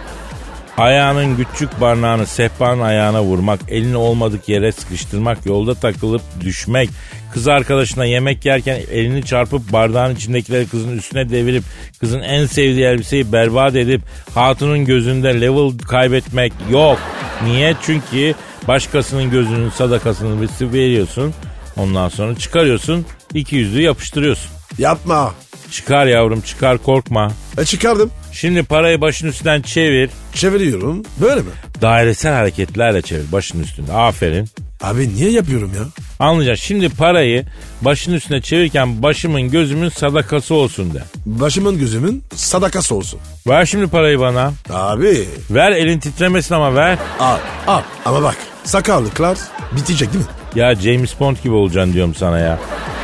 Ayağının 0.80 1.44
küçük 1.52 1.80
barnağını 1.80 2.26
sehpanın 2.26 2.80
ayağına 2.80 3.22
vurmak, 3.22 3.60
elini 3.68 3.96
olmadık 3.96 4.48
yere 4.48 4.72
sıkıştırmak, 4.72 5.46
yolda 5.46 5.74
takılıp 5.74 6.22
düşmek, 6.40 6.90
kız 7.32 7.48
arkadaşına 7.48 8.04
yemek 8.04 8.44
yerken 8.44 8.80
elini 8.90 9.24
çarpıp 9.24 9.72
bardağın 9.72 10.14
içindekileri 10.14 10.68
kızın 10.68 10.98
üstüne 10.98 11.30
devirip 11.30 11.64
kızın 12.00 12.20
en 12.20 12.46
sevdiği 12.46 12.84
elbiseyi 12.84 13.32
berbat 13.32 13.76
edip 13.76 14.02
hatunun 14.34 14.84
gözünde 14.84 15.40
level 15.40 15.78
kaybetmek 15.78 16.52
yok. 16.70 16.98
Niye? 17.44 17.74
Çünkü 17.82 18.34
başkasının 18.68 19.30
gözünün 19.30 19.70
sadakasını 19.70 20.48
veriyorsun. 20.72 21.34
Ondan 21.76 22.08
sonra 22.08 22.34
çıkarıyorsun, 22.34 23.06
iki 23.34 23.56
yüzlüğü 23.56 23.82
yapıştırıyorsun. 23.82 24.50
Yapma. 24.78 25.34
Çıkar 25.70 26.06
yavrum 26.06 26.40
çıkar 26.40 26.78
korkma. 26.78 27.32
E 27.58 27.64
çıkardım. 27.64 28.10
Şimdi 28.32 28.62
parayı 28.62 29.00
başın 29.00 29.28
üstünden 29.28 29.62
çevir. 29.62 30.10
Çeviriyorum. 30.34 31.02
Böyle 31.20 31.40
mi? 31.40 31.50
Dairesel 31.82 32.32
hareketlerle 32.32 33.02
çevir 33.02 33.32
başın 33.32 33.62
üstünde. 33.62 33.92
Aferin. 33.92 34.48
Abi 34.82 35.14
niye 35.14 35.30
yapıyorum 35.30 35.72
ya? 35.76 35.82
Anlayacaksın. 36.26 36.64
Şimdi 36.66 36.88
parayı 36.88 37.44
başın 37.82 38.12
üstüne 38.12 38.40
çevirirken 38.40 39.02
başımın 39.02 39.50
gözümün 39.50 39.88
sadakası 39.88 40.54
olsun 40.54 40.94
de. 40.94 41.02
Başımın 41.26 41.78
gözümün 41.78 42.24
sadakası 42.34 42.94
olsun. 42.94 43.20
Ver 43.48 43.66
şimdi 43.66 43.86
parayı 43.86 44.20
bana. 44.20 44.52
Abi. 44.70 45.28
Ver 45.50 45.72
elin 45.72 45.98
titremesin 45.98 46.54
ama 46.54 46.74
ver. 46.74 46.98
Al. 47.18 47.38
Al. 47.66 47.82
Ama 48.04 48.22
bak. 48.22 48.36
Sakallıklar 48.64 49.38
bitecek 49.76 50.12
değil 50.12 50.24
mi? 50.24 50.30
Ya 50.54 50.74
James 50.74 51.20
Bond 51.20 51.36
gibi 51.44 51.54
olacaksın 51.54 51.92
diyorum 51.92 52.14
sana 52.14 52.38
ya. 52.38 52.58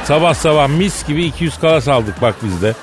Sabah 0.04 0.35
sabah 0.35 0.68
mis 0.68 1.06
gibi 1.06 1.25
200 1.25 1.59
kalas 1.59 1.88
aldık 1.88 2.23
bak 2.23 2.35
bizde. 2.45 2.75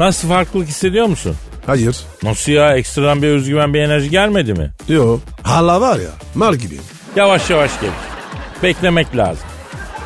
Nasıl 0.00 0.28
farklılık 0.28 0.68
hissediyor 0.68 1.06
musun? 1.06 1.36
Hayır. 1.66 1.96
Nasıl 2.22 2.52
ya 2.52 2.76
ekstradan 2.76 3.22
bir 3.22 3.28
özgüven 3.28 3.74
bir 3.74 3.80
enerji 3.80 4.10
gelmedi 4.10 4.52
mi? 4.52 4.70
Yo. 4.88 5.18
Hala 5.42 5.80
var 5.80 5.96
ya. 5.98 6.10
Mar 6.34 6.52
gibiyim. 6.54 6.82
Yavaş 7.16 7.50
yavaş 7.50 7.80
gelir. 7.80 7.92
Beklemek 8.62 9.16
lazım. 9.16 9.44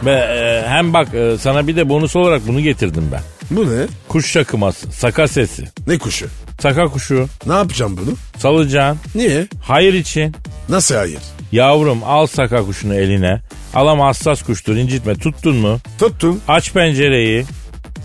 Ve 0.05 0.13
e, 0.13 0.69
hem 0.69 0.93
bak 0.95 1.15
e, 1.15 1.37
sana 1.41 1.67
bir 1.67 1.77
de 1.77 1.89
bonus 1.89 2.17
olarak 2.17 2.47
bunu 2.49 2.61
getirdim 2.61 3.09
ben. 3.13 3.21
Bu 3.51 3.77
ne? 3.77 3.87
Kuş 4.09 4.31
şakıması, 4.33 4.93
saka 4.93 5.29
sesi. 5.29 5.65
Ne 5.87 5.99
kuşu? 5.99 6.27
Saka 6.61 6.87
kuşu, 6.89 7.27
Ne 7.47 7.53
yapacağım 7.53 7.97
bunu? 8.03 8.15
salıcan, 8.39 8.97
Niye? 9.15 9.47
hayır 9.63 9.95
için. 9.95 10.35
Nasıl 10.69 10.95
hayır? 10.95 11.19
Yavrum 11.53 12.05
al 12.05 12.27
saka 12.27 12.63
kuşunu 12.65 12.95
eline. 12.95 13.41
Al 13.75 13.87
ama 13.89 14.07
hassas 14.07 14.43
kuştur 14.43 14.77
incitme. 14.77 15.15
Tuttun 15.15 15.57
mu? 15.57 15.79
Tuttum. 15.99 16.41
Aç 16.49 16.73
pencereyi. 16.73 17.45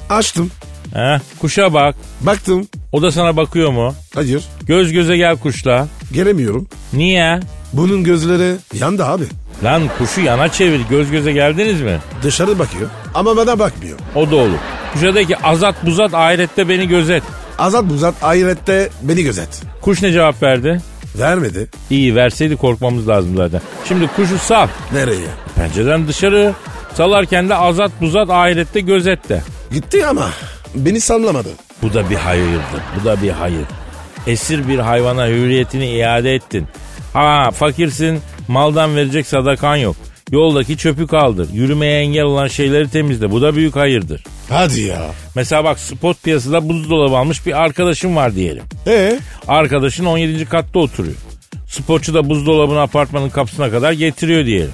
Açtım. 0.09 0.51
Heh, 0.93 1.19
kuşa 1.39 1.73
bak. 1.73 1.95
Baktım. 2.21 2.67
O 2.91 3.01
da 3.01 3.11
sana 3.11 3.37
bakıyor 3.37 3.71
mu? 3.71 3.93
Hayır. 4.15 4.43
Göz 4.63 4.91
göze 4.91 5.17
gel 5.17 5.37
kuşla. 5.37 5.87
Gelemiyorum. 6.13 6.67
Niye? 6.93 7.39
Bunun 7.73 8.03
gözleri 8.03 8.55
yandı 8.73 9.05
abi. 9.05 9.23
Lan 9.63 9.81
kuşu 9.97 10.21
yana 10.21 10.49
çevir. 10.49 10.81
Göz 10.89 11.11
göze 11.11 11.31
geldiniz 11.31 11.81
mi? 11.81 11.99
Dışarı 12.23 12.59
bakıyor. 12.59 12.89
Ama 13.13 13.37
bana 13.37 13.59
bakmıyor. 13.59 13.97
O 14.15 14.31
da 14.31 14.35
olur. 14.35 14.57
Kuşa 14.93 15.15
de 15.15 15.25
ki 15.25 15.37
azat 15.37 15.85
buzat 15.85 16.13
ahirette 16.13 16.69
beni 16.69 16.87
gözet. 16.87 17.23
Azat 17.59 17.83
buzat 17.89 18.23
ahirette 18.23 18.89
beni 19.01 19.23
gözet. 19.23 19.61
Kuş 19.81 20.01
ne 20.01 20.11
cevap 20.11 20.43
verdi? 20.43 20.81
Vermedi. 21.19 21.69
İyi 21.89 22.15
verseydi 22.15 22.55
korkmamız 22.57 23.07
lazım 23.07 23.37
zaten. 23.37 23.61
Şimdi 23.87 24.07
kuşu 24.07 24.37
sal. 24.37 24.67
Nereye? 24.93 25.27
Pencereden 25.55 26.07
dışarı. 26.07 26.53
Salarken 26.93 27.49
de 27.49 27.55
azat 27.55 27.91
buzat 28.01 28.29
ahirette 28.29 28.79
gözet 28.79 29.29
de. 29.29 29.41
Gitti 29.71 30.05
ama 30.05 30.29
beni 30.75 31.01
sallamadı. 31.01 31.49
Bu 31.81 31.93
da 31.93 32.09
bir 32.09 32.15
hayırdır. 32.15 32.81
Bu 33.01 33.05
da 33.05 33.21
bir 33.21 33.29
hayır. 33.29 33.65
Esir 34.27 34.67
bir 34.67 34.79
hayvana 34.79 35.27
hürriyetini 35.27 35.87
iade 35.89 36.33
ettin. 36.35 36.67
Ha 37.13 37.51
fakirsin 37.51 38.19
maldan 38.47 38.95
verecek 38.95 39.27
sadakan 39.27 39.75
yok. 39.75 39.95
Yoldaki 40.31 40.77
çöpü 40.77 41.07
kaldır. 41.07 41.49
Yürümeye 41.53 42.01
engel 42.01 42.23
olan 42.23 42.47
şeyleri 42.47 42.89
temizle. 42.89 43.31
Bu 43.31 43.41
da 43.41 43.55
büyük 43.55 43.75
hayırdır. 43.75 44.23
Hadi 44.49 44.81
ya. 44.81 45.01
Mesela 45.35 45.63
bak 45.63 45.79
spot 45.79 46.23
piyasada 46.23 46.69
buzdolabı 46.69 47.17
almış 47.17 47.45
bir 47.45 47.61
arkadaşım 47.63 48.15
var 48.15 48.35
diyelim. 48.35 48.63
E 48.87 49.19
Arkadaşın 49.47 50.05
17. 50.05 50.45
katta 50.45 50.79
oturuyor. 50.79 51.15
Spotçu 51.67 52.13
da 52.13 52.29
buzdolabını 52.29 52.81
apartmanın 52.81 53.29
kapısına 53.29 53.71
kadar 53.71 53.91
getiriyor 53.91 54.45
diyelim. 54.45 54.71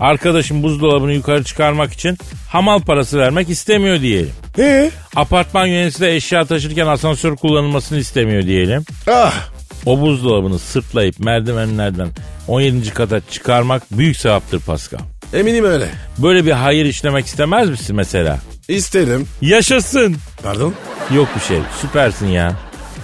Arkadaşım 0.00 0.62
buzdolabını 0.62 1.12
yukarı 1.12 1.44
çıkarmak 1.44 1.92
için 1.92 2.18
hamal 2.48 2.80
parası 2.80 3.18
vermek 3.18 3.48
istemiyor 3.48 4.00
diyelim. 4.00 4.32
E 4.58 4.90
Apartman 5.16 5.66
yöneticisi 5.66 6.00
de 6.02 6.16
eşya 6.16 6.44
taşırken 6.44 6.86
asansör 6.86 7.36
kullanılmasını 7.36 7.98
istemiyor 7.98 8.42
diyelim. 8.42 8.84
ah 9.10 9.48
O 9.86 10.00
buzdolabını 10.00 10.58
sırtlayıp 10.58 11.18
merdivenlerden 11.18 12.08
17. 12.48 12.90
kata 12.94 13.20
çıkarmak 13.30 13.82
büyük 13.92 14.16
sevaptır 14.16 14.60
Pascal. 14.60 14.98
Eminim 15.34 15.64
öyle. 15.64 15.88
Böyle 16.18 16.44
bir 16.46 16.50
hayır 16.52 16.84
işlemek 16.84 17.26
istemez 17.26 17.70
misin 17.70 17.96
mesela? 17.96 18.38
İsterim. 18.68 19.26
Yaşasın. 19.40 20.16
Pardon? 20.42 20.74
Yok 21.14 21.28
bir 21.36 21.40
şey. 21.40 21.58
Süpersin 21.80 22.26
ya. 22.26 22.52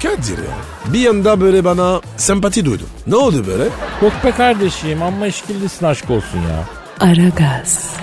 Kadir 0.03 0.39
ya. 0.39 0.55
Bir 0.93 0.99
yanda 1.01 1.41
böyle 1.41 1.65
bana 1.65 2.01
sempati 2.17 2.65
duydum. 2.65 2.89
Ne 3.07 3.17
oldu 3.17 3.45
böyle? 3.47 3.65
Yok 4.03 4.13
be 4.25 4.31
kardeşim 4.31 5.03
amma 5.03 5.27
işkillisin 5.27 5.87
aşk 5.87 6.11
olsun 6.11 6.39
ya. 6.39 6.65
Aragaz, 7.01 7.97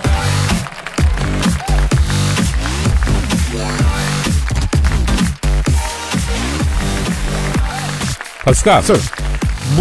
Pascal. 8.46 8.82
Sor. 8.82 8.98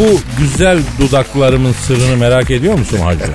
Bu 0.00 0.21
güzel 0.38 0.78
dudaklarımın 1.00 1.73
sırrını 1.73 2.16
merak 2.16 2.50
ediyor 2.50 2.78
musun 2.78 2.99
hacı? 2.99 3.25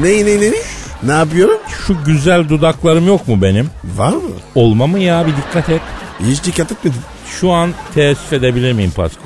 Ne 0.00 0.26
ne 0.26 0.40
ne 0.40 0.50
ne? 0.50 0.56
Ne 1.02 1.12
yapıyorum? 1.12 1.58
Şu 1.86 2.04
güzel 2.04 2.48
dudaklarım 2.48 3.06
yok 3.06 3.28
mu 3.28 3.42
benim? 3.42 3.70
Var 3.84 4.12
mı? 4.12 4.22
Olma 4.54 4.86
mı 4.86 4.98
ya 4.98 5.26
bir 5.26 5.32
dikkat 5.36 5.68
et. 5.68 5.80
Hiç 6.20 6.44
dikkat 6.44 6.72
etmedim. 6.72 7.00
Şu 7.40 7.50
an 7.50 7.70
teessüf 7.94 8.32
edebilir 8.32 8.72
miyim 8.72 8.92
Pasko? 8.96 9.22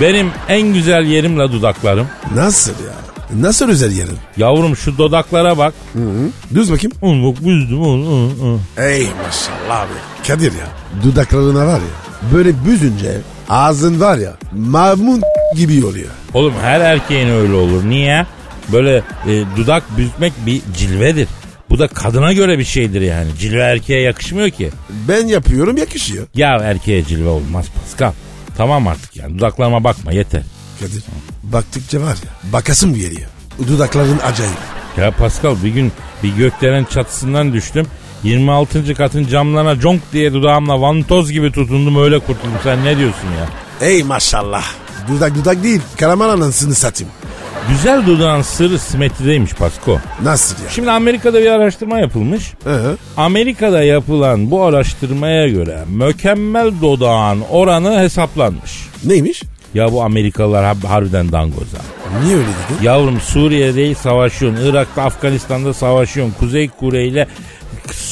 Benim 0.00 0.30
en 0.48 0.62
güzel 0.74 1.04
yerimle 1.04 1.52
dudaklarım. 1.52 2.06
Nasıl 2.34 2.70
ya? 2.70 3.05
Nasıl 3.34 3.68
özel 3.68 3.92
yerin? 3.92 4.18
Yavrum 4.36 4.76
şu 4.76 4.98
dudaklara 4.98 5.58
bak. 5.58 5.74
Düz 6.54 6.72
bakayım. 6.72 6.92
Un 7.02 7.24
bak 7.24 7.44
büzdüm. 7.44 8.60
Ey 8.76 9.06
maşallah 9.24 9.80
abi. 9.80 10.26
Kadir 10.26 10.52
ya. 10.52 10.66
Dudaklarına 11.02 11.66
var 11.66 11.80
ya. 11.80 12.32
Böyle 12.34 12.64
büzünce 12.64 13.20
ağzın 13.48 14.00
var 14.00 14.18
ya. 14.18 14.32
Mamun 14.52 15.22
gibi 15.56 15.84
oluyor. 15.86 16.08
Oğlum 16.34 16.54
her 16.62 16.80
erkeğin 16.80 17.28
öyle 17.28 17.52
olur. 17.54 17.84
Niye? 17.84 18.26
Böyle 18.72 18.96
e, 19.26 19.44
dudak 19.56 19.96
büzmek 19.96 20.32
bir 20.46 20.60
cilvedir. 20.76 21.28
Bu 21.70 21.78
da 21.78 21.88
kadına 21.88 22.32
göre 22.32 22.58
bir 22.58 22.64
şeydir 22.64 23.00
yani. 23.00 23.28
Cilve 23.40 23.60
erkeğe 23.60 24.00
yakışmıyor 24.02 24.50
ki. 24.50 24.70
Ben 25.08 25.26
yapıyorum 25.26 25.76
yakışıyor. 25.76 26.26
Ya 26.34 26.56
erkeğe 26.62 27.04
cilve 27.04 27.28
olmaz 27.28 27.66
Pascal. 27.82 28.12
Tamam 28.56 28.86
artık 28.88 29.16
yani 29.16 29.38
dudaklarıma 29.38 29.84
bakma 29.84 30.12
yeter. 30.12 30.42
Kadir 30.80 31.02
baktıkça 31.42 32.00
var 32.00 32.16
ya 32.24 32.52
bakasım 32.52 32.94
geliyor. 32.94 33.28
Dudakların 33.68 34.18
acayip. 34.18 34.56
Ya 34.96 35.10
Pascal 35.10 35.56
bir 35.64 35.68
gün 35.68 35.92
bir 36.22 36.28
gökdelen 36.36 36.84
çatısından 36.84 37.52
düştüm. 37.52 37.86
26. 38.22 38.94
katın 38.94 39.26
camlarına 39.26 39.80
conk 39.80 40.02
diye 40.12 40.32
dudağımla 40.32 40.80
vantoz 40.80 41.32
gibi 41.32 41.52
tutundum 41.52 42.02
öyle 42.02 42.18
kurtuldum. 42.18 42.58
Sen 42.62 42.84
ne 42.84 42.98
diyorsun 42.98 43.28
ya? 43.38 43.48
Ey 43.88 44.02
maşallah. 44.02 44.64
Dudak 45.08 45.34
dudak 45.34 45.62
değil. 45.62 45.80
Karaman 45.98 46.28
anasını 46.28 46.74
satayım. 46.74 47.12
Güzel 47.68 48.06
dudağın 48.06 48.42
sırrı 48.42 48.78
simetrideymiş 48.78 49.52
Pasko. 49.52 49.98
Nasıl 50.22 50.64
ya? 50.64 50.70
Şimdi 50.70 50.90
Amerika'da 50.90 51.40
bir 51.40 51.50
araştırma 51.50 51.98
yapılmış. 51.98 52.52
Hı. 52.64 52.96
Amerika'da 53.16 53.82
yapılan 53.82 54.50
bu 54.50 54.62
araştırmaya 54.62 55.48
göre 55.48 55.84
mükemmel 55.88 56.72
dudağın 56.82 57.40
oranı 57.50 57.98
hesaplanmış. 57.98 58.88
Neymiş? 59.04 59.42
Ya 59.76 59.92
bu 59.92 60.02
Amerikalılar 60.02 60.64
har- 60.64 60.86
harbiden 60.86 61.32
dangoza. 61.32 61.78
Niye 62.24 62.36
öyle 62.36 62.46
dedin? 62.46 62.82
Yavrum 62.84 63.20
Suriye'de 63.20 63.94
savaşıyorsun, 63.94 64.64
Irak'ta 64.70 65.02
Afganistan'da 65.02 65.74
savaşıyorsun, 65.74 66.34
Kuzey 66.38 66.68
Kore 66.68 67.06
ile 67.06 67.26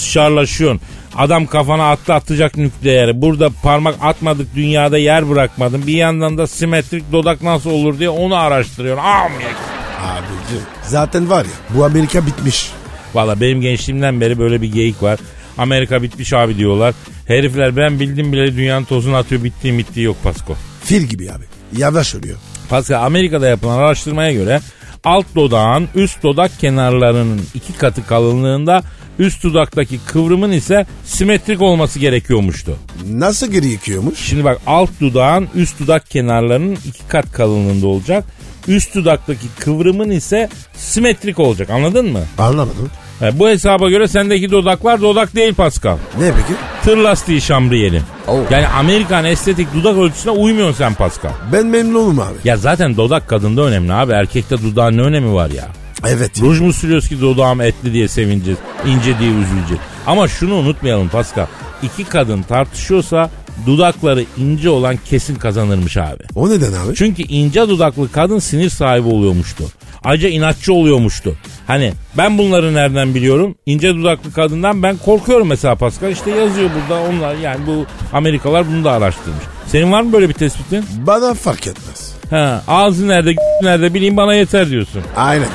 şarlaşıyorsun. 0.01 0.81
Adam 1.17 1.47
kafana 1.47 1.91
attı 1.91 2.15
atacak 2.15 2.57
nükleeri. 2.57 3.23
Burada 3.23 3.51
parmak 3.63 3.95
atmadık 4.03 4.55
dünyada 4.55 4.99
yer 4.99 5.29
bırakmadın. 5.31 5.87
Bir 5.87 5.93
yandan 5.97 6.39
da 6.39 6.47
simetrik 6.47 7.13
dudak 7.13 7.43
nasıl 7.43 7.71
olur 7.71 7.99
diye 7.99 8.09
onu 8.09 8.37
araştırıyorsun. 8.37 9.03
Amyak. 9.05 9.57
Abicim 10.03 10.65
zaten 10.83 11.31
var 11.31 11.45
ya 11.45 11.51
bu 11.77 11.85
Amerika 11.85 12.27
bitmiş. 12.27 12.71
Valla 13.15 13.41
benim 13.41 13.61
gençliğimden 13.61 14.21
beri 14.21 14.39
böyle 14.39 14.63
bir 14.63 14.73
geyik 14.73 15.03
var. 15.03 15.19
Amerika 15.59 16.03
bitmiş 16.03 16.33
abi 16.33 16.57
diyorlar. 16.59 16.95
Herifler 17.27 17.77
ben 17.77 18.01
bildim 18.01 18.33
bile 18.33 18.57
dünyanın 18.57 18.85
tozunu 18.85 19.17
atıyor 19.17 19.45
bittiği 19.45 19.79
bittiği 19.79 20.07
yok 20.07 20.17
Pasko. 20.23 20.57
Fil 20.85 21.03
gibi 21.03 21.33
abi. 21.33 21.45
Yavaş 21.77 22.15
ölüyor. 22.15 22.37
Pascal 22.71 23.07
Amerika'da 23.07 23.47
yapılan 23.49 23.79
araştırmaya 23.79 24.33
göre 24.33 24.61
alt 25.05 25.27
dudağın 25.35 25.89
üst 25.95 26.23
dudak 26.23 26.59
kenarlarının 26.61 27.41
iki 27.55 27.73
katı 27.73 28.07
kalınlığında 28.07 28.83
üst 29.19 29.43
dudaktaki 29.43 29.99
kıvrımın 30.07 30.53
ise 30.53 30.87
simetrik 31.05 31.63
olması 31.63 31.99
gerekiyormuştu. 31.99 32.77
Nasıl 33.11 33.47
geri 33.47 33.67
yıkıyormuş? 33.67 34.19
Şimdi 34.19 34.45
bak 34.45 34.61
alt 34.67 34.91
dudağın 35.01 35.49
üst 35.55 35.79
dudak 35.81 36.11
kenarlarının 36.11 36.79
iki 36.87 37.09
kat 37.09 37.33
kalınlığında 37.33 37.87
olacak. 37.87 38.25
Üst 38.69 38.95
dudaktaki 38.95 39.47
kıvrımın 39.59 40.11
ise 40.11 40.49
simetrik 40.77 41.39
olacak 41.39 41.71
anladın 41.71 42.13
mı? 42.13 42.21
Anlamadım. 42.39 42.91
E, 43.23 43.39
bu 43.39 43.49
hesaba 43.49 43.89
göre 43.91 44.09
sendeki 44.09 44.51
dudaklar 44.51 45.01
dudak 45.01 45.35
değil 45.35 45.55
Pascal. 45.55 45.97
Ne 46.19 46.31
peki? 46.33 46.59
Tır 46.85 46.97
lastiği 46.97 47.41
şamriyeli. 47.41 48.03
Oh. 48.29 48.39
Yani 48.51 48.67
Amerikan 48.69 49.25
estetik 49.25 49.75
dudak 49.75 49.97
ölçüsüne 49.99 50.33
uymuyorsun 50.33 50.79
sen 50.79 50.95
Pascal. 50.95 51.31
Ben 51.53 51.67
memnunum 51.67 52.21
abi. 52.21 52.35
Ya 52.45 52.57
zaten 52.57 52.97
dudak 52.97 53.29
kadında 53.29 53.63
önemli 53.63 53.93
abi. 53.93 54.13
Erkekte 54.13 54.63
dudağın 54.63 54.97
ne 54.97 55.03
önemi 55.03 55.35
var 55.35 55.51
ya? 55.51 55.69
Evet. 56.07 56.41
Ruj 56.43 56.61
mu 56.61 56.73
sürüyoruz 56.73 57.09
ki 57.09 57.21
dudağım 57.21 57.61
etli 57.61 57.93
diye 57.93 58.09
sevineceğiz. 58.09 58.59
ince 58.87 59.19
diye 59.19 59.31
üzüleceğiz. 59.31 59.83
Ama 60.07 60.29
şunu 60.29 60.55
unutmayalım 60.55 61.09
Pascal. 61.09 61.47
İki 61.83 62.05
kadın 62.05 62.43
tartışıyorsa 62.43 63.31
dudakları 63.67 64.25
ince 64.39 64.71
olan 64.71 64.97
kesin 65.05 65.35
kazanırmış 65.35 65.97
abi. 65.97 66.23
O 66.35 66.51
neden 66.51 66.73
abi? 66.73 66.95
Çünkü 66.95 67.23
ince 67.23 67.69
dudaklı 67.69 68.13
kadın 68.13 68.39
sinir 68.39 68.71
sahibi 68.71 69.09
oluyormuştu. 69.09 69.65
Ayrıca 70.05 70.29
inatçı 70.29 70.73
oluyormuştu. 70.73 71.35
Hani 71.67 71.93
ben 72.19 72.39
bunları 72.39 72.75
nereden 72.75 73.15
biliyorum? 73.15 73.55
İnce 73.67 73.95
dudaklı 73.95 74.33
kadından 74.33 74.83
ben 74.83 74.97
korkuyorum 74.97 75.49
mesela 75.49 75.75
Pascal. 75.75 76.11
İşte 76.13 76.31
yazıyor 76.31 76.71
burada 76.75 77.03
onlar 77.03 77.35
yani 77.35 77.67
bu 77.67 77.87
Amerikalılar 78.13 78.67
bunu 78.69 78.85
da 78.85 78.93
araştırmış. 78.93 79.45
Senin 79.67 79.93
var 79.93 80.03
mı 80.03 80.13
böyle 80.13 80.29
bir 80.29 80.35
tespitin? 80.35 80.85
Bana 81.07 81.35
fark 81.35 81.67
etmez. 81.67 82.15
Ha, 82.31 82.63
ağzı 82.69 83.09
nerede, 83.09 83.35
nerede 83.63 83.95
bileyim 83.95 84.17
bana 84.17 84.35
yeter 84.35 84.71
diyorsun. 84.71 85.03
Aynen. 85.17 85.49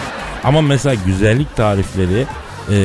Ama 0.44 0.62
mesela 0.62 0.96
güzellik 1.06 1.56
tarifleri 1.56 2.26
e, 2.72 2.76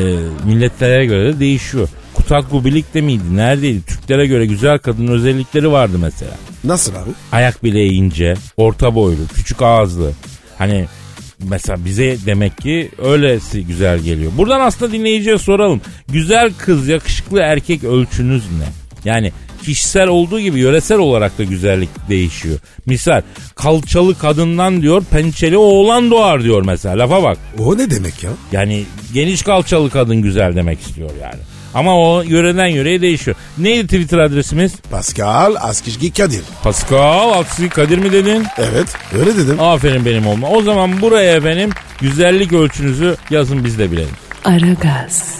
milletlere 0.44 1.06
göre 1.06 1.34
de 1.34 1.40
değişiyor. 1.40 1.88
Kutak 2.14 2.50
Gubilik 2.50 2.94
de 2.94 3.00
miydi? 3.00 3.36
Neredeydi? 3.36 3.82
Türklere 3.82 4.26
göre 4.26 4.46
güzel 4.46 4.78
kadın 4.78 5.06
özellikleri 5.06 5.72
vardı 5.72 5.96
mesela. 6.00 6.32
Nasıl 6.64 6.92
abi? 6.92 7.10
Ayak 7.32 7.64
bileği 7.64 7.92
ince, 7.92 8.34
orta 8.56 8.94
boylu, 8.94 9.20
küçük 9.34 9.62
ağızlı. 9.62 10.10
Hani 10.58 10.86
mesela 11.38 11.84
bize 11.84 12.16
demek 12.26 12.58
ki 12.58 12.90
öylesi 12.98 13.66
güzel 13.66 13.98
geliyor. 13.98 14.32
Buradan 14.36 14.60
aslında 14.60 14.92
dinleyiciye 14.92 15.38
soralım. 15.38 15.80
Güzel 16.08 16.52
kız, 16.58 16.88
yakışıklı 16.88 17.40
erkek 17.40 17.84
ölçünüz 17.84 18.44
ne? 18.58 18.66
Yani 19.04 19.32
kişisel 19.62 20.08
olduğu 20.08 20.40
gibi 20.40 20.58
yöresel 20.60 20.98
olarak 20.98 21.38
da 21.38 21.44
güzellik 21.44 21.88
değişiyor. 22.08 22.58
Misal 22.86 23.22
kalçalı 23.54 24.18
kadından 24.18 24.82
diyor 24.82 25.04
pençeli 25.10 25.56
oğlan 25.56 26.10
doğar 26.10 26.42
diyor 26.42 26.62
mesela 26.64 26.98
lafa 26.98 27.22
bak. 27.22 27.38
O 27.58 27.78
ne 27.78 27.90
demek 27.90 28.22
ya? 28.24 28.30
Yani 28.52 28.84
geniş 29.14 29.42
kalçalı 29.42 29.90
kadın 29.90 30.22
güzel 30.22 30.56
demek 30.56 30.80
istiyor 30.80 31.10
yani. 31.22 31.40
Ama 31.74 31.98
o 32.00 32.22
yöreden 32.22 32.66
yöreye 32.66 33.00
değişiyor. 33.00 33.36
Neydi 33.58 33.86
Twitter 33.86 34.18
adresimiz? 34.18 34.72
Pascal 34.90 35.54
Askizgi 35.60 36.12
Kadir. 36.12 36.42
Pascal 36.62 37.32
Aksi 37.32 37.68
Kadir 37.68 37.98
mi 37.98 38.12
dedin? 38.12 38.46
Evet 38.58 38.88
öyle 39.18 39.36
dedim. 39.36 39.60
Aferin 39.60 40.04
benim 40.04 40.26
olma. 40.26 40.48
O 40.48 40.62
zaman 40.62 41.00
buraya 41.00 41.44
benim 41.44 41.70
güzellik 42.00 42.52
ölçünüzü 42.52 43.16
yazın 43.30 43.64
biz 43.64 43.78
de 43.78 43.92
bilelim. 43.92 44.14
Aragaz, 44.44 45.34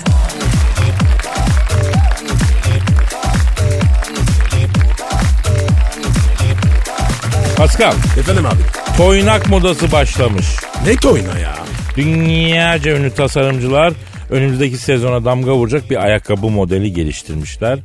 Pascal, 7.57 7.95
Efendim 8.19 8.47
abi. 8.47 8.97
toynak 8.97 9.49
modası 9.51 9.93
başlamış. 9.93 10.47
Ne 10.87 10.97
toyna 10.97 11.39
ya? 11.39 11.55
Dünyaca 11.97 12.97
ünlü 12.97 13.15
tasarımcılar 13.15 13.93
önümüzdeki 14.31 14.77
sezona 14.77 15.25
damga 15.25 15.55
vuracak 15.55 15.91
bir 15.91 16.05
ayakkabı 16.05 16.47
modeli 16.47 16.93
geliştirmişler. 16.93 17.79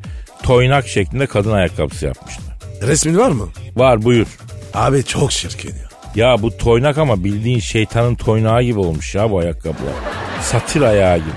Toynak 0.43 0.87
şeklinde 0.87 1.27
kadın 1.27 1.51
ayakkabısı 1.51 2.05
yapmışlar. 2.05 2.45
Resmin 2.81 3.17
var 3.17 3.29
mı? 3.31 3.47
Var 3.75 4.03
buyur. 4.03 4.27
Abi 4.73 5.03
çok 5.03 5.31
şirkin 5.31 5.69
ya. 5.69 5.89
Ya 6.15 6.41
bu 6.41 6.57
toynak 6.57 6.97
ama 6.97 7.23
bildiğin 7.23 7.59
şeytanın 7.59 8.15
toynağı 8.15 8.63
gibi 8.63 8.79
olmuş 8.79 9.15
ya 9.15 9.31
bu 9.31 9.39
ayakkabılar. 9.39 9.93
Satir 10.41 10.81
ayağı 10.81 11.17
gibi. 11.17 11.29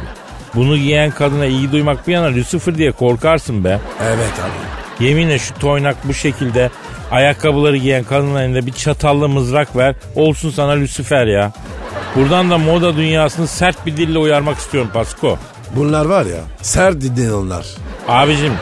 Bunu 0.54 0.76
giyen 0.76 1.10
kadına 1.10 1.46
iyi 1.46 1.72
duymak 1.72 2.08
bir 2.08 2.12
yana 2.12 2.26
Lucifer 2.26 2.78
diye 2.78 2.92
korkarsın 2.92 3.64
be. 3.64 3.78
Evet 4.02 4.32
abi. 4.42 5.04
Yeminle 5.04 5.38
şu 5.38 5.54
toynak 5.54 5.96
bu 6.08 6.14
şekilde 6.14 6.70
ayakkabıları 7.10 7.76
giyen 7.76 8.04
kadının 8.04 8.40
elinde 8.40 8.66
bir 8.66 8.72
çatallı 8.72 9.28
mızrak 9.28 9.76
ver. 9.76 9.94
Olsun 10.14 10.50
sana 10.50 10.72
Lucifer 10.80 11.26
ya. 11.26 11.52
Buradan 12.16 12.50
da 12.50 12.58
moda 12.58 12.96
dünyasını 12.96 13.46
sert 13.46 13.86
bir 13.86 13.96
dille 13.96 14.18
uyarmak 14.18 14.58
istiyorum 14.58 14.90
Pasko. 14.94 15.38
Bunlar 15.76 16.04
var 16.04 16.26
ya 16.26 16.40
sert 16.62 17.00
dinleyen 17.00 17.32
onlar. 17.32 17.66
Abicim 18.08 18.52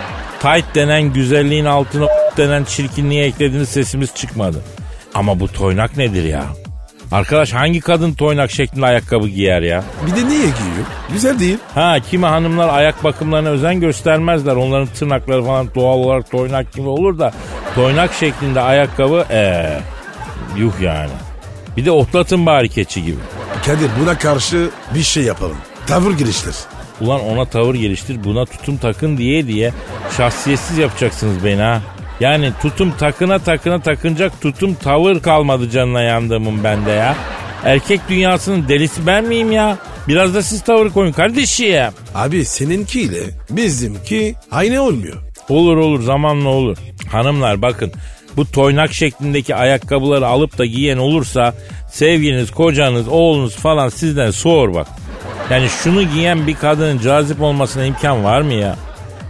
tight 0.43 0.75
denen 0.75 1.03
güzelliğin 1.03 1.65
altına 1.65 2.07
denen 2.37 2.65
çirkinliğe 2.65 3.25
eklediğiniz 3.25 3.69
sesimiz 3.69 4.15
çıkmadı. 4.15 4.63
Ama 5.15 5.41
bu 5.41 5.49
toynak 5.49 5.97
nedir 5.97 6.25
ya? 6.25 6.45
Arkadaş 7.13 7.53
hangi 7.53 7.81
kadın 7.81 8.13
toynak 8.13 8.51
şeklinde 8.51 8.87
ayakkabı 8.87 9.29
giyer 9.29 9.63
ya? 9.63 9.85
Bir 10.07 10.11
de 10.11 10.29
niye 10.29 10.41
giyiyor? 10.41 10.87
Güzel 11.13 11.39
değil. 11.39 11.59
Ha 11.75 11.97
kimi 12.11 12.27
hanımlar 12.27 12.69
ayak 12.69 13.05
bakımlarına 13.05 13.49
özen 13.49 13.81
göstermezler. 13.81 14.57
Onların 14.57 14.87
tırnakları 14.87 15.45
falan 15.45 15.75
doğal 15.75 15.99
olarak 15.99 16.31
toynak 16.31 16.73
gibi 16.73 16.89
olur 16.89 17.19
da 17.19 17.33
toynak 17.75 18.15
şeklinde 18.15 18.61
ayakkabı 18.61 19.25
ee, 19.31 19.79
yuh 20.57 20.81
yani. 20.81 21.11
Bir 21.77 21.85
de 21.85 21.91
otlatın 21.91 22.47
bari 22.47 22.69
keçi 22.69 23.05
gibi. 23.05 23.19
Kadir 23.66 23.90
buna 24.01 24.18
karşı 24.18 24.70
bir 24.94 25.03
şey 25.03 25.23
yapalım. 25.23 25.57
Tavır 25.87 26.12
giriştir. 26.18 26.55
Ulan 27.01 27.20
ona 27.20 27.44
tavır 27.44 27.75
geliştir 27.75 28.25
buna 28.25 28.44
tutum 28.46 28.77
takın 28.77 29.18
diye 29.18 29.46
diye 29.46 29.73
şahsiyetsiz 30.16 30.79
yapacaksınız 30.79 31.44
beni 31.44 31.61
ha. 31.62 31.83
Yani 32.20 32.53
tutum 32.62 32.92
takına 32.99 33.38
takına 33.38 33.81
takınacak 33.81 34.40
tutum 34.40 34.75
tavır 34.75 35.20
kalmadı 35.20 35.70
canına 35.70 36.03
yandığımın 36.03 36.64
bende 36.64 36.90
ya. 36.90 37.16
Erkek 37.64 38.01
dünyasının 38.09 38.68
delisi 38.68 39.07
ben 39.07 39.25
miyim 39.25 39.53
ya? 39.53 39.79
Biraz 40.09 40.35
da 40.35 40.42
siz 40.42 40.62
tavır 40.62 40.90
koyun 40.90 41.12
kardeşim. 41.12 41.92
Abi 42.14 42.44
seninkiyle 42.44 43.20
bizimki 43.51 44.35
aynı 44.51 44.83
olmuyor. 44.83 45.16
Olur 45.49 45.77
olur 45.77 46.03
zamanla 46.03 46.49
olur. 46.49 46.77
Hanımlar 47.12 47.62
bakın 47.62 47.92
bu 48.37 48.51
toynak 48.51 48.92
şeklindeki 48.92 49.55
ayakkabıları 49.55 50.27
alıp 50.27 50.59
da 50.59 50.64
giyen 50.66 50.99
olursa 50.99 51.55
sevginiz, 51.90 52.50
kocanız, 52.50 53.09
oğlunuz 53.09 53.57
falan 53.57 53.88
sizden 53.88 54.31
soğur 54.31 54.74
bak. 54.74 54.87
Yani 55.50 55.68
şunu 55.68 56.03
giyen 56.03 56.46
bir 56.46 56.55
kadının 56.55 56.98
cazip 56.98 57.40
olmasına 57.42 57.85
imkan 57.85 58.24
var 58.24 58.40
mı 58.40 58.53
ya? 58.53 58.76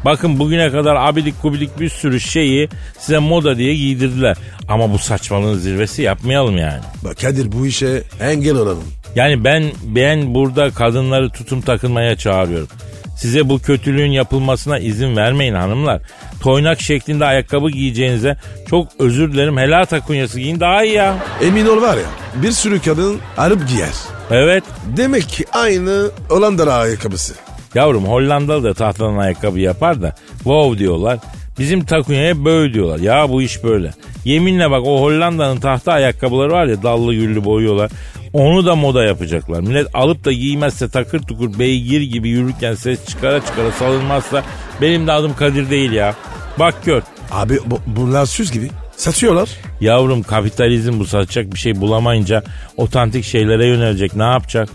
Bakın 0.05 0.38
bugüne 0.38 0.70
kadar 0.70 0.96
abidik 0.96 1.42
gubidik 1.42 1.81
bir 1.81 1.88
sürü 1.88 2.20
şeyi 2.20 2.68
size 2.99 3.18
moda 3.18 3.57
diye 3.57 3.75
giydirdiler. 3.75 4.37
Ama 4.68 4.92
bu 4.92 4.99
saçmalığın 4.99 5.59
zirvesi 5.59 6.03
yapmayalım 6.03 6.57
yani. 6.57 6.81
Bak 7.05 7.20
Kadir 7.20 7.53
bu 7.53 7.66
işe 7.66 8.03
engel 8.20 8.55
olalım. 8.55 8.85
Yani 9.14 9.44
ben 9.44 9.64
ben 9.85 10.35
burada 10.35 10.70
kadınları 10.70 11.31
tutum 11.31 11.61
takınmaya 11.61 12.16
çağırıyorum. 12.16 12.68
Size 13.16 13.49
bu 13.49 13.59
kötülüğün 13.59 14.11
yapılmasına 14.11 14.79
izin 14.79 15.16
vermeyin 15.16 15.55
hanımlar. 15.55 16.03
Toynak 16.40 16.81
şeklinde 16.81 17.25
ayakkabı 17.25 17.70
giyeceğinize 17.70 18.37
çok 18.70 18.88
özür 18.99 19.33
dilerim 19.33 19.59
helal 19.59 19.85
takunyası 19.85 20.40
giyin 20.40 20.61
daha 20.61 20.85
iyi 20.85 20.94
ya. 20.94 21.16
Emin 21.42 21.66
ol 21.66 21.83
var 21.83 21.96
ya 21.96 22.42
bir 22.42 22.53
sürü 22.53 22.81
kadın 22.81 23.20
alıp 23.38 23.68
giyer. 23.68 23.94
Evet 24.31 24.64
Demek 24.96 25.29
ki 25.29 25.44
aynı 25.53 26.11
Hollanda 26.29 26.75
ayakkabısı. 26.75 27.35
yavrum 27.75 28.05
Hollandalı 28.05 28.64
da 28.64 28.75
tahtadan 28.75 29.16
ayakkabı 29.16 29.61
yapar 29.61 30.03
da 30.03 30.14
wow 30.37 30.79
diyorlar. 30.79 31.18
Bizim 31.59 31.85
takunyaya 31.85 32.44
böyle 32.44 32.75
diyorlar. 32.75 32.99
Ya 32.99 33.29
bu 33.29 33.42
iş 33.42 33.64
böyle. 33.64 33.90
Yeminle 34.25 34.70
bak 34.70 34.83
o 34.85 35.01
Hollanda'nın 35.01 35.61
tahta 35.61 35.92
ayakkabıları 35.92 36.51
var 36.53 36.66
ya 36.66 36.83
dallı 36.83 37.14
güllü 37.14 37.44
boyuyorlar. 37.44 37.90
Onu 38.33 38.66
da 38.66 38.77
moda 38.77 39.05
yapacaklar. 39.05 39.61
Millet 39.61 39.87
alıp 39.95 40.25
da 40.25 40.33
giymezse 40.33 40.88
takır 40.88 41.21
tukur 41.21 41.59
beygir 41.59 42.01
gibi 42.01 42.29
yürürken 42.29 42.75
ses 42.75 43.07
çıkara 43.07 43.47
çıkara 43.47 43.73
salınmazsa 43.73 44.43
benim 44.81 45.07
de 45.07 45.12
adım 45.12 45.37
Kadir 45.37 45.71
değil 45.71 45.93
ya. 45.93 46.14
Bak 46.59 46.75
gör. 46.85 47.03
Abi 47.31 47.59
bu, 47.66 47.81
bunlar 47.87 48.27
süs 48.27 48.53
gibi. 48.53 48.71
Satıyorlar. 48.97 49.49
Yavrum 49.81 50.23
kapitalizm 50.23 50.99
bu 51.01 51.05
satacak 51.07 51.53
bir 51.55 51.59
şey 51.59 51.81
bulamayınca 51.81 52.43
otantik 52.77 53.25
şeylere 53.25 53.66
yönelecek. 53.66 54.16
Ne 54.16 54.23
yapacak? 54.23 54.69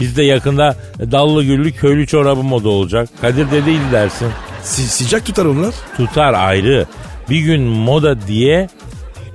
Bizde 0.00 0.22
yakında 0.22 0.76
dallı 1.00 1.44
güllü 1.44 1.72
köylü 1.72 2.06
çorabı 2.06 2.42
moda 2.42 2.68
olacak. 2.68 3.08
Kadir 3.20 3.50
dediydi 3.50 3.92
dersin. 3.92 4.28
Si- 4.62 4.88
sıcak 4.88 5.26
tutar 5.26 5.44
onlar. 5.44 5.74
Tutar 5.96 6.34
ayrı. 6.34 6.86
Bir 7.30 7.38
gün 7.40 7.62
moda 7.62 8.26
diye 8.26 8.68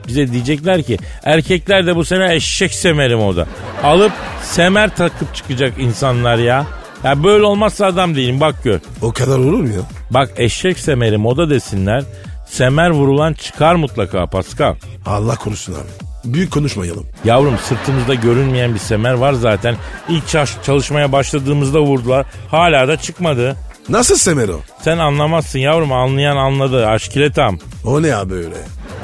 bize 0.09 0.31
diyecekler 0.31 0.83
ki 0.83 0.97
erkekler 1.23 1.87
de 1.87 1.95
bu 1.95 2.05
sene 2.05 2.35
eşek 2.35 2.73
semeri 2.73 3.15
moda. 3.15 3.47
Alıp 3.83 4.11
semer 4.43 4.95
takıp 4.95 5.35
çıkacak 5.35 5.73
insanlar 5.79 6.37
ya. 6.37 6.65
Ya 7.03 7.23
böyle 7.23 7.43
olmazsa 7.43 7.85
adam 7.85 8.15
değilim 8.15 8.39
bak 8.39 8.63
gör. 8.63 8.79
O 9.01 9.11
kadar 9.11 9.37
olur 9.37 9.59
mu 9.59 9.67
ya? 9.67 9.81
Bak 10.11 10.29
eşek 10.37 10.79
semeri 10.79 11.17
moda 11.17 11.49
desinler. 11.49 12.03
Semer 12.47 12.89
vurulan 12.89 13.33
çıkar 13.33 13.75
mutlaka 13.75 14.25
Pascal. 14.27 14.75
Allah 15.05 15.35
korusun 15.35 15.73
abi. 15.73 16.33
Büyük 16.33 16.51
konuşmayalım. 16.51 17.05
Yavrum 17.25 17.57
sırtımızda 17.57 18.13
görünmeyen 18.13 18.73
bir 18.73 18.79
semer 18.79 19.13
var 19.13 19.33
zaten. 19.33 19.75
İlk 20.09 20.27
çalış- 20.27 20.57
çalışmaya 20.65 21.11
başladığımızda 21.11 21.79
vurdular. 21.81 22.25
Hala 22.51 22.87
da 22.87 22.97
çıkmadı. 22.97 23.55
Nasıl 23.89 24.15
semer 24.15 24.49
o? 24.49 24.59
Sen 24.81 24.97
anlamazsın 24.97 25.59
yavrum 25.59 25.91
anlayan 25.91 26.37
anladı. 26.37 26.87
Aşkiletam. 26.87 27.57
O 27.85 28.01
ne 28.01 28.15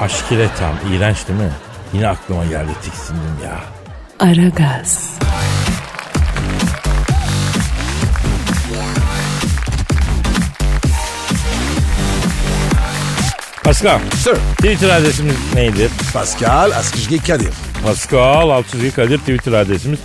böyle? 0.00 0.12
Aşkiletam. 0.12 0.74
İğrenç 0.92 1.28
değil 1.28 1.40
mi? 1.40 1.50
Yine 1.92 2.08
aklıma 2.08 2.44
geldi 2.44 2.70
tiksindim 2.82 3.36
ya. 3.44 3.60
Aragaz, 4.18 5.16
Pascal. 13.64 13.98
Sir. 14.14 14.36
Twitter 14.58 14.88
adresimiz 14.88 15.34
neydi? 15.54 15.88
Pascal 16.12 16.70
Askışgi 16.70 17.22
Kadir. 17.22 17.48
Pascal 17.84 18.50
Altçizgi 18.50 18.90
Kadir 18.90 19.18
Twitter 19.18 19.52
adresimiz. 19.52 19.98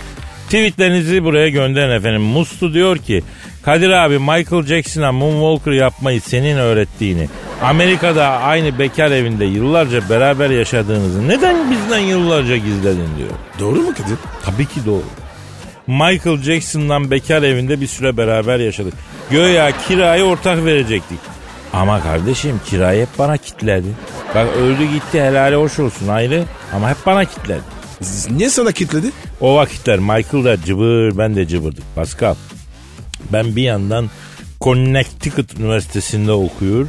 Tweetlerinizi 0.44 1.24
buraya 1.24 1.48
gönderin 1.48 1.90
efendim. 1.90 2.22
Mustu 2.22 2.74
diyor 2.74 2.98
ki 2.98 3.22
Kadir 3.64 3.90
abi 3.90 4.18
Michael 4.18 4.62
Jackson'a 4.62 5.12
Moonwalker 5.12 5.72
yapmayı 5.72 6.20
senin 6.20 6.56
öğrettiğini, 6.56 7.28
Amerika'da 7.62 8.28
aynı 8.28 8.78
bekar 8.78 9.10
evinde 9.10 9.44
yıllarca 9.44 10.08
beraber 10.08 10.50
yaşadığınızı 10.50 11.28
neden 11.28 11.70
bizden 11.70 11.98
yıllarca 11.98 12.56
gizledin 12.56 13.08
diyor. 13.18 13.30
Doğru 13.58 13.80
mu 13.80 13.92
Kadir? 13.92 14.18
Tabii 14.44 14.66
ki 14.66 14.80
doğru. 14.86 15.04
Michael 15.86 16.42
Jackson'dan 16.42 17.10
bekar 17.10 17.42
evinde 17.42 17.80
bir 17.80 17.86
süre 17.86 18.16
beraber 18.16 18.58
yaşadık. 18.58 18.94
Göya 19.30 19.70
kirayı 19.88 20.24
ortak 20.24 20.64
verecektik. 20.64 21.18
Ama 21.72 22.02
kardeşim 22.02 22.60
kirayı 22.66 23.02
hep 23.02 23.18
bana 23.18 23.36
kitledi. 23.36 23.88
Bak 24.34 24.46
öldü 24.56 24.84
gitti 24.84 25.22
helali 25.22 25.56
hoş 25.56 25.78
olsun 25.78 26.08
ayrı 26.08 26.44
ama 26.74 26.90
hep 26.90 26.96
bana 27.06 27.24
kitledi. 27.24 27.62
Niye 28.30 28.50
sana 28.50 28.72
kitledi? 28.72 29.06
O 29.40 29.56
vakitler 29.56 29.98
Michael 29.98 30.44
da 30.44 30.62
cıbır 30.64 31.18
ben 31.18 31.36
de 31.36 31.46
cıbırdık 31.46 31.84
Pascal. 31.94 32.34
Ben 33.32 33.56
bir 33.56 33.62
yandan 33.62 34.10
Connecticut 34.60 35.58
Üniversitesi'nde 35.58 36.32
okuyor. 36.32 36.86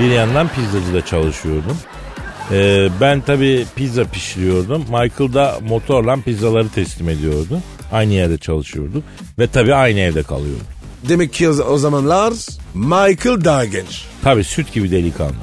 Bir 0.00 0.10
yandan 0.10 0.48
pizzacıda 0.48 1.04
çalışıyordum. 1.04 1.76
Ee, 2.50 2.88
ben 3.00 3.20
tabi 3.20 3.64
pizza 3.76 4.04
pişiriyordum. 4.04 4.82
Michael 4.82 5.32
da 5.34 5.58
motorla 5.68 6.16
pizzaları 6.16 6.68
teslim 6.68 7.08
ediyordu. 7.08 7.60
Aynı 7.92 8.12
yerde 8.12 8.38
çalışıyorduk. 8.38 9.04
Ve 9.38 9.46
tabi 9.46 9.74
aynı 9.74 10.00
evde 10.00 10.22
kalıyorduk. 10.22 10.66
Demek 11.08 11.32
ki 11.32 11.48
o, 11.48 11.78
zamanlar 11.78 12.32
Michael 12.74 13.44
daha 13.44 13.64
genç. 13.64 14.04
Tabi 14.22 14.44
süt 14.44 14.72
gibi 14.72 14.90
delikanlı. 14.90 15.34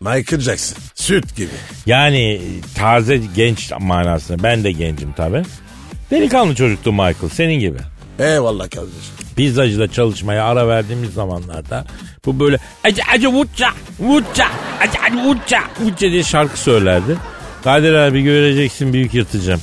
Michael 0.00 0.40
Jackson. 0.40 0.78
Süt 0.94 1.36
gibi. 1.36 1.50
Yani 1.86 2.42
taze 2.74 3.20
genç 3.36 3.72
manasında. 3.80 4.42
Ben 4.42 4.64
de 4.64 4.72
gencim 4.72 5.12
tabi. 5.12 5.42
Delikanlı 6.10 6.54
çocuktu 6.54 6.92
Michael 6.92 7.28
senin 7.32 7.60
gibi. 7.60 7.78
Eyvallah 8.20 8.70
kardeşim. 8.70 9.14
pizzacıda 9.36 9.88
çalışmaya 9.92 10.44
ara 10.44 10.68
verdiğimiz 10.68 11.14
zamanlarda 11.14 11.84
bu 12.26 12.40
böyle 12.40 12.58
acı 12.84 13.02
acı 13.14 13.28
vuça 13.28 13.68
vuça 14.00 14.46
acı 14.80 14.98
acı 15.06 15.16
vuça 15.28 15.60
vuça 15.80 16.10
diye 16.10 16.22
şarkı 16.22 16.60
söylerdi. 16.60 17.16
Kadir 17.64 17.94
abi 17.94 18.22
göreceksin 18.22 18.92
büyük 18.92 19.14
yırtacağım. 19.14 19.60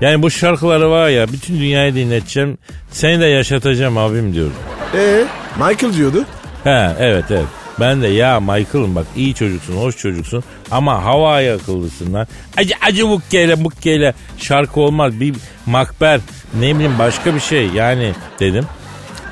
Yani 0.00 0.22
bu 0.22 0.30
şarkıları 0.30 0.90
var 0.90 1.08
ya 1.08 1.28
bütün 1.28 1.58
dünyayı 1.58 1.94
dinleteceğim. 1.94 2.58
Seni 2.90 3.20
de 3.20 3.26
yaşatacağım 3.26 3.98
abim 3.98 4.34
diyordu. 4.34 4.52
Ee, 4.94 5.24
Michael 5.56 5.94
diyordu. 5.94 6.24
He 6.64 6.90
evet 6.98 7.24
evet. 7.30 7.46
Ben 7.80 8.02
de 8.02 8.06
ya 8.08 8.40
Michael'ım 8.40 8.94
bak 8.94 9.06
iyi 9.16 9.34
çocuksun, 9.34 9.76
hoş 9.76 9.96
çocuksun 9.96 10.44
ama 10.70 11.04
havaya 11.04 11.54
akıllısın 11.54 12.12
lan. 12.12 12.26
Acı 12.56 12.74
acı 12.86 13.06
mukkeyle 13.06 13.54
mukkeyle 13.54 14.14
şarkı 14.38 14.80
olmaz. 14.80 15.20
Bir 15.20 15.34
makber 15.66 16.20
ne 16.58 16.74
bileyim 16.74 16.98
başka 16.98 17.34
bir 17.34 17.40
şey 17.40 17.66
yani 17.66 18.12
dedim. 18.40 18.64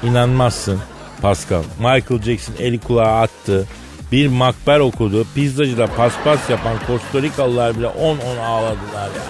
İnanmazsın 0.03 0.79
Pascal. 1.23 1.63
Michael 1.79 2.23
Jackson 2.23 2.55
eli 2.59 2.79
kulağa 2.79 3.21
attı. 3.21 3.67
Bir 4.13 4.29
makber 4.29 4.81
okudu. 4.81 5.27
Pizzacıda 5.35 5.87
paspas 5.87 6.51
yapan 6.51 6.77
Kostarikalılar 6.87 7.77
bile 7.79 7.87
10-10 7.87 8.41
ağladılar 8.41 9.07
ya. 9.17 9.23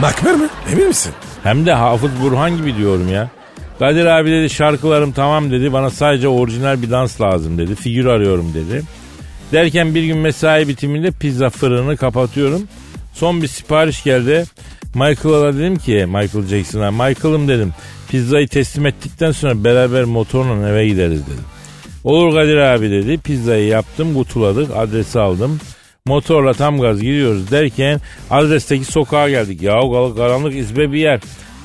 Makber 0.00 0.34
mi? 0.34 0.48
Emin 0.72 0.88
misin? 0.88 1.12
Hem 1.42 1.66
de 1.66 1.72
Hafız 1.72 2.10
Burhan 2.22 2.56
gibi 2.56 2.76
diyorum 2.76 3.08
ya. 3.12 3.30
Kadir 3.78 4.06
abi 4.06 4.30
dedi 4.30 4.50
şarkılarım 4.50 5.12
tamam 5.12 5.50
dedi. 5.50 5.72
Bana 5.72 5.90
sadece 5.90 6.28
orijinal 6.28 6.82
bir 6.82 6.90
dans 6.90 7.20
lazım 7.20 7.58
dedi. 7.58 7.74
Figür 7.74 8.06
arıyorum 8.06 8.54
dedi. 8.54 8.82
Derken 9.52 9.94
bir 9.94 10.02
gün 10.02 10.16
mesai 10.16 10.68
bitiminde 10.68 11.10
pizza 11.10 11.50
fırını 11.50 11.96
kapatıyorum. 11.96 12.62
Son 13.14 13.42
bir 13.42 13.48
sipariş 13.48 14.04
geldi. 14.04 14.44
Michael'a 14.94 15.54
dedim 15.54 15.76
ki 15.76 16.06
Michael 16.06 16.46
Jackson'a 16.46 16.90
Michael'ım 16.90 17.48
dedim. 17.48 17.72
Pizzayı 18.08 18.48
teslim 18.48 18.86
ettikten 18.86 19.32
sonra 19.32 19.64
beraber 19.64 20.04
motorla 20.04 20.68
eve 20.68 20.88
gideriz 20.88 21.26
dedim. 21.26 21.44
Olur 22.04 22.34
Kadir 22.34 22.56
abi 22.56 22.90
dedi. 22.90 23.18
Pizzayı 23.18 23.66
yaptım, 23.66 24.14
kutuladık, 24.14 24.70
adresi 24.76 25.20
aldım. 25.20 25.60
Motorla 26.06 26.54
tam 26.54 26.80
gaz 26.80 27.00
gidiyoruz 27.00 27.50
derken 27.50 28.00
adresteki 28.30 28.84
sokağa 28.84 29.28
geldik. 29.28 29.62
Yahu 29.62 30.14
karanlık 30.16 30.56
izbe 30.56 30.92
bir 30.92 30.98
yer. 30.98 31.20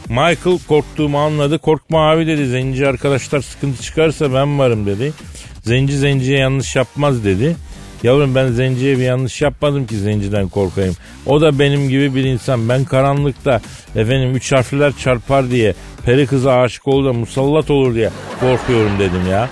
Michael 0.10 0.60
korktuğumu 0.68 1.20
anladı. 1.20 1.60
Korkma 1.60 2.10
abi 2.12 2.28
dedi. 2.28 2.48
Zenci 2.48 2.88
arkadaşlar 2.88 3.42
sıkıntı 3.42 3.84
çıkarsa 3.84 4.34
ben 4.34 4.60
varım 4.60 4.86
dedi. 4.86 5.14
Zenci 5.62 5.98
zenciye 5.98 6.40
yanlış 6.40 6.76
yapmaz 6.76 7.26
dedi. 7.26 7.56
Yavrum 8.04 8.36
ben 8.36 8.48
zenciye 8.48 8.98
bir 8.98 9.04
yanlış 9.04 9.42
yapmadım 9.42 9.88
ki 9.88 9.98
zenciden 9.98 10.50
korkayım. 10.50 10.96
O 11.26 11.42
da 11.42 11.60
benim 11.60 11.90
gibi 11.90 12.16
bir 12.16 12.24
insan. 12.24 12.70
Ben 12.70 12.86
karanlıkta 12.86 13.62
efendim 13.96 14.36
üç 14.36 14.52
harfler 14.52 14.94
çarpar 14.98 15.52
diye 15.52 15.74
peri 16.06 16.28
kıza 16.28 16.54
aşık 16.54 16.88
olur 16.88 17.06
da 17.06 17.14
musallat 17.14 17.72
olur 17.72 17.96
diye 17.96 18.10
korkuyorum 18.40 19.00
dedim 19.00 19.30
ya. 19.32 19.50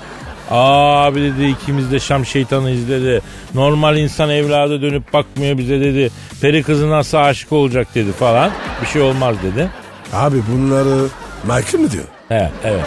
Abi 0.51 1.21
dedi 1.21 1.45
ikimiz 1.45 1.91
de 1.91 1.99
Şam 1.99 2.25
şeytanı 2.25 2.87
dedi. 2.89 3.21
Normal 3.53 3.97
insan 3.97 4.29
evladı 4.29 4.81
dönüp 4.81 5.13
bakmıyor 5.13 5.57
bize 5.57 5.79
dedi. 5.79 6.11
Peri 6.41 6.63
kızı 6.63 6.89
nasıl 6.89 7.17
aşık 7.17 7.51
olacak 7.51 7.87
dedi 7.95 8.11
falan. 8.11 8.51
Bir 8.81 8.87
şey 8.87 9.01
olmaz 9.01 9.35
dedi. 9.43 9.69
Abi 10.13 10.37
bunları 10.51 11.07
Michael 11.43 11.83
mı 11.83 11.91
diyor? 11.91 12.03
Evet 12.29 12.51
evet. 12.63 12.85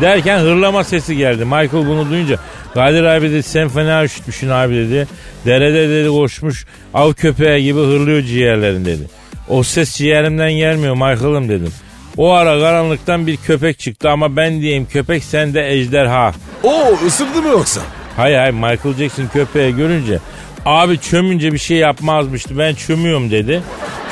Derken 0.00 0.38
hırlama 0.38 0.84
sesi 0.84 1.16
geldi. 1.16 1.44
Michael 1.44 1.86
bunu 1.86 2.10
duyunca 2.10 2.38
Kadir 2.74 3.04
abi 3.04 3.30
dedi 3.30 3.42
sen 3.42 3.68
fena 3.68 4.04
üşütmüşsün 4.04 4.48
abi 4.48 4.74
dedi. 4.74 5.08
Derede 5.46 5.88
dedi 5.88 6.08
koşmuş 6.08 6.64
av 6.94 7.12
köpeği 7.12 7.64
gibi 7.64 7.78
hırlıyor 7.80 8.22
ciğerlerin 8.22 8.84
dedi. 8.84 9.02
O 9.48 9.62
ses 9.62 9.96
ciğerimden 9.96 10.52
gelmiyor 10.52 10.94
Michael'ım 10.94 11.48
dedim. 11.48 11.72
O 12.16 12.30
ara 12.32 12.60
karanlıktan 12.60 13.26
bir 13.26 13.36
köpek 13.36 13.78
çıktı 13.78 14.10
ama 14.10 14.36
ben 14.36 14.60
diyeyim 14.60 14.86
köpek 14.86 15.24
sende 15.24 15.68
ejderha. 15.72 16.32
Oo 16.62 16.98
ısırdı 17.06 17.42
mı 17.42 17.48
yoksa? 17.48 17.80
Hayır 18.16 18.38
hayır 18.38 18.52
Michael 18.54 18.94
Jackson 18.98 19.26
köpeği 19.32 19.76
görünce 19.76 20.18
abi 20.66 20.98
çömünce 20.98 21.52
bir 21.52 21.58
şey 21.58 21.76
yapmazmıştı 21.76 22.58
ben 22.58 22.74
çömüyorum 22.74 23.30
dedi. 23.30 23.62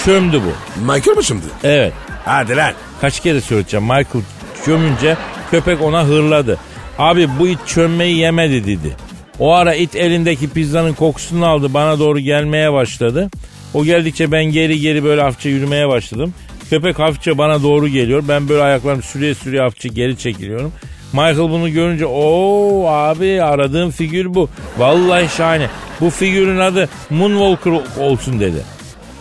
Çömdü 0.04 0.40
bu. 0.46 0.80
Michael 0.92 1.16
mı 1.16 1.24
şimdi? 1.24 1.44
Evet 1.64 1.92
Hadi 2.24 2.56
lan. 2.56 2.72
kaç 3.00 3.20
kere 3.20 3.40
söyleyeceğim 3.40 3.84
Michael 3.84 4.24
çömünce 4.64 5.16
köpek 5.50 5.82
ona 5.82 6.04
hırladı. 6.04 6.58
Abi 7.00 7.28
bu 7.38 7.48
it 7.48 7.58
çömmeyi 7.66 8.16
yemedi 8.16 8.66
dedi. 8.66 8.96
O 9.38 9.52
ara 9.52 9.74
it 9.74 9.96
elindeki 9.96 10.50
pizzanın 10.50 10.94
kokusunu 10.94 11.46
aldı 11.46 11.74
bana 11.74 11.98
doğru 11.98 12.20
gelmeye 12.20 12.72
başladı. 12.72 13.30
O 13.74 13.84
geldikçe 13.84 14.32
ben 14.32 14.44
geri 14.44 14.80
geri 14.80 15.04
böyle 15.04 15.22
hafifçe 15.22 15.48
yürümeye 15.48 15.88
başladım. 15.88 16.34
Köpek 16.70 16.98
hafifçe 16.98 17.38
bana 17.38 17.62
doğru 17.62 17.88
geliyor. 17.88 18.24
Ben 18.28 18.48
böyle 18.48 18.62
ayaklarımı 18.62 19.02
sürüye 19.02 19.34
sürüye 19.34 19.62
hafifçe 19.62 19.88
geri 19.88 20.18
çekiliyorum. 20.18 20.72
Michael 21.12 21.38
bunu 21.38 21.72
görünce 21.72 22.06
o 22.06 22.86
abi 22.88 23.42
aradığım 23.42 23.90
figür 23.90 24.34
bu. 24.34 24.48
Vallahi 24.78 25.28
şahane. 25.36 25.66
Bu 26.00 26.10
figürün 26.10 26.58
adı 26.58 26.88
Moonwalker 27.10 27.72
olsun 28.00 28.40
dedi. 28.40 28.58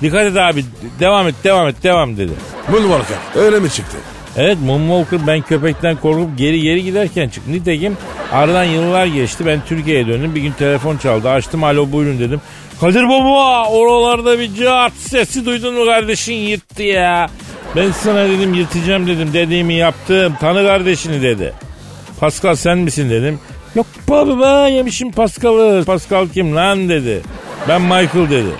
Dikkat 0.01 0.25
et 0.25 0.37
abi 0.37 0.65
devam 0.99 1.27
et 1.27 1.35
devam 1.43 1.67
et 1.67 1.83
devam 1.83 2.17
dedi. 2.17 2.31
Moonwalker 2.71 3.17
öyle 3.35 3.59
mi 3.59 3.69
çıktı? 3.69 3.97
Evet 4.39 4.58
Moonwalker 4.65 5.28
ben 5.28 5.41
köpekten 5.41 5.95
korkup 5.95 6.38
geri 6.38 6.62
geri 6.62 6.84
giderken 6.84 7.30
çıktı. 7.30 7.52
Nitekim 7.52 7.97
aradan 8.32 8.63
yıllar 8.63 9.06
geçti 9.06 9.45
ben 9.45 9.60
Türkiye'ye 9.67 10.08
döndüm. 10.08 10.36
Bir 10.36 10.41
gün 10.41 10.52
telefon 10.52 10.97
çaldı 10.97 11.30
açtım 11.30 11.63
alo 11.63 11.91
buyurun 11.91 12.19
dedim. 12.19 12.41
Kadir 12.82 13.04
baba 13.04 13.67
oralarda 13.69 14.39
bir 14.39 14.56
cart 14.56 14.93
sesi 14.93 15.45
duydun 15.45 15.73
mu 15.75 15.86
kardeşin 15.86 16.34
yırttı 16.34 16.84
ya. 16.84 17.30
Ben 17.75 17.91
sana 17.91 18.30
dedim 18.30 18.54
yırtacağım 18.54 19.08
dedim 19.08 19.30
dediğimi 19.34 19.73
yaptım 19.73 20.36
tanı 20.39 20.67
kardeşini 20.67 21.21
dedi. 21.21 21.54
Pascal 22.19 22.56
sen 22.56 22.78
misin 22.78 23.10
dedim. 23.10 23.39
Yok 23.75 23.86
baba 24.10 24.67
yemişim 24.67 25.12
Pascal'ı. 25.12 25.84
Pascal 25.86 26.28
kim 26.28 26.56
lan 26.56 26.89
dedi. 26.89 27.21
Ben 27.67 27.82
Michael 27.82 28.30
dedi. 28.30 28.52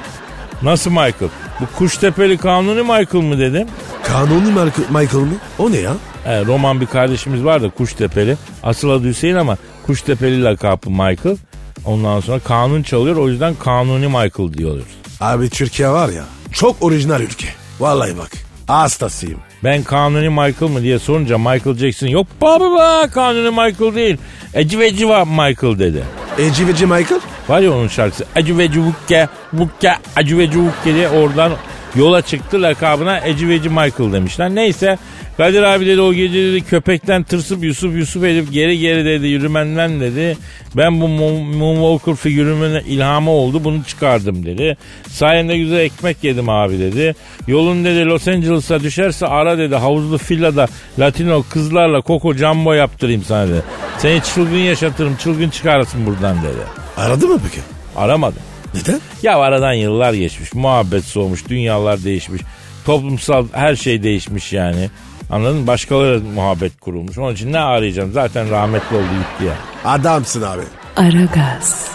Nasıl 0.62 0.92
Michael? 0.92 1.30
Bu 1.60 1.78
Kuştepeli 1.78 2.38
Kanuni 2.38 2.82
Michael 2.82 3.24
mı 3.24 3.40
dedim. 3.40 3.68
Kanuni 4.12 4.52
Michael, 4.90 5.24
mı? 5.24 5.34
O 5.60 5.72
ne 5.72 5.78
ya? 5.78 5.94
E, 6.26 6.46
Roman 6.46 6.82
bir 6.82 6.86
kardeşimiz 6.86 7.44
var 7.44 7.62
da 7.62 7.70
Kuştepeli. 7.70 8.38
Asıl 8.64 8.90
adı 8.90 9.08
Hüseyin 9.08 9.36
ama 9.36 9.58
Kuştepeli 9.86 10.44
lakabı 10.44 10.90
Michael. 10.90 11.38
Ondan 11.86 12.20
sonra 12.20 12.40
kanun 12.40 12.84
çalıyor 12.84 13.16
o 13.16 13.30
yüzden 13.30 13.56
Kanuni 13.56 14.08
Michael 14.08 14.54
diyoruz. 14.54 14.86
Abi 15.22 15.50
Türkiye 15.50 15.90
var 15.90 16.10
ya 16.10 16.24
çok 16.52 16.84
orijinal 16.84 17.22
ülke. 17.22 17.48
Vallahi 17.80 18.18
bak 18.18 18.32
hastasıyım. 18.68 19.40
Ben 19.64 19.84
Kanuni 19.84 20.30
Michael 20.30 20.72
mı 20.72 20.82
diye 20.82 21.00
sorunca 21.00 21.38
Michael 21.38 21.78
Jackson 21.78 22.08
yok 22.08 22.28
baba 22.42 23.08
Kanuni 23.08 23.50
Michael 23.50 23.96
değil. 23.96 24.18
Eci 24.54 24.80
ve 24.80 24.96
civa 24.96 25.26
Michael 25.26 25.80
dedi. 25.80 26.04
Eci 26.38 26.68
Veci 26.68 26.86
Michael? 26.86 27.22
Var 27.50 27.60
ya 27.62 27.74
onun 27.74 27.88
şarkısı. 27.88 28.26
Acı 28.36 28.58
ve 28.58 28.70
vukke 28.70 29.28
vukke 29.54 29.94
acı 30.16 30.38
ve 30.38 30.48
vukke 30.48 30.94
diye 30.94 31.10
oradan 31.10 31.52
yola 31.96 32.22
çıktı 32.22 32.62
lakabına 32.62 33.20
Eci 33.26 33.50
Veci 33.50 33.70
Michael 33.70 34.14
demişler. 34.14 34.50
Neyse 34.56 34.98
Kadir 35.38 35.64
abi 35.64 35.86
dedi 35.86 36.02
o 36.02 36.14
gece 36.14 36.34
dedi 36.46 36.62
köpekten 36.62 37.24
tırsıp 37.24 37.64
Yusuf 37.64 37.96
Yusuf 37.96 38.24
edip 38.24 38.52
geri 38.54 38.80
geri 38.80 39.06
dedi 39.06 39.28
yürümenden 39.28 40.00
dedi. 40.00 40.38
Ben 40.78 41.02
bu 41.02 41.06
Moon- 41.06 41.56
Moonwalker 41.58 42.16
figürümün 42.16 42.80
ilhamı 42.80 43.32
oldu 43.32 43.64
bunu 43.64 43.84
çıkardım 43.84 44.46
dedi. 44.46 44.78
Sayende 45.08 45.58
güzel 45.58 45.80
ekmek 45.80 46.24
yedim 46.24 46.50
abi 46.50 46.80
dedi. 46.80 47.16
Yolun 47.48 47.86
dedi 47.86 48.06
Los 48.06 48.28
Angeles'a 48.28 48.80
düşerse 48.80 49.28
ara 49.28 49.58
dedi 49.58 49.76
havuzlu 49.76 50.20
villada 50.30 50.68
Latino 51.00 51.44
kızlarla 51.50 52.02
Coco 52.08 52.34
Jumbo 52.34 52.74
yaptırayım 52.74 53.24
sana 53.24 53.48
dedi. 53.48 53.64
Seni 53.98 54.22
çılgın 54.24 54.58
yaşatırım 54.58 55.16
çılgın 55.16 55.50
çıkarırsın 55.50 56.06
buradan 56.06 56.38
dedi. 56.38 56.62
Aradı 56.98 57.28
mı 57.28 57.40
peki? 57.44 57.62
Aramadım. 57.96 58.42
Neden? 58.74 59.00
Ya 59.24 59.38
aradan 59.38 59.74
yıllar 59.74 60.14
geçmiş, 60.14 60.54
muhabbet 60.54 61.04
soğumuş, 61.06 61.48
dünyalar 61.50 62.04
değişmiş. 62.04 62.42
Toplumsal 62.86 63.48
her 63.52 63.76
şey 63.76 64.04
değişmiş 64.04 64.54
yani. 64.54 64.90
Anladın 65.30 65.58
mı? 65.58 65.68
Başkaları 65.68 66.22
muhabbet 66.22 66.80
kurulmuş. 66.80 67.18
Onun 67.18 67.34
için 67.34 67.54
ne 67.54 67.60
arayacağım? 67.60 68.12
Zaten 68.14 68.50
rahmetli 68.50 68.96
oldu 68.96 69.06
gitti 69.06 69.46
ya. 69.46 69.54
Adamsın 69.92 70.42
abi. 70.42 70.62
Aragaz, 70.96 71.90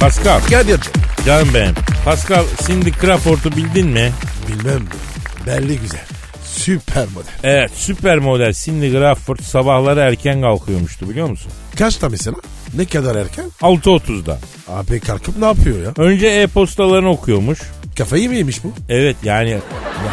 Pascal, 0.00 0.40
Kadir'cim. 0.50 0.92
canım 1.26 1.48
benim. 1.54 1.74
Pascal, 2.04 2.44
Cindy 2.66 2.90
Crawford'u 3.00 3.52
bildin 3.56 3.88
mi? 3.88 4.12
Bilmem? 4.48 4.82
Belli 5.46 5.78
güzel. 5.78 6.04
Süper 6.62 7.06
model. 7.14 7.32
Evet, 7.42 7.70
süper 7.74 8.18
model 8.18 8.52
Cindy 8.52 8.92
Crawford 8.92 9.38
sabahları 9.38 10.00
erken 10.00 10.40
kalkıyormuştu 10.40 11.08
biliyor 11.08 11.30
musun? 11.30 11.52
Kaçta 11.78 12.08
mesela? 12.08 12.36
Ne 12.76 12.84
kadar 12.84 13.16
erken? 13.16 13.44
6.30'da. 13.62 14.38
Abi 14.68 15.00
kalkıp 15.00 15.36
ne 15.36 15.46
yapıyor 15.46 15.82
ya? 15.82 15.92
Önce 16.04 16.26
e-postalarını 16.26 17.10
okuyormuş. 17.10 17.58
Kafayı 17.98 18.28
mı 18.28 18.34
yemiş 18.34 18.64
bu? 18.64 18.72
Evet 18.88 19.16
yani 19.24 19.58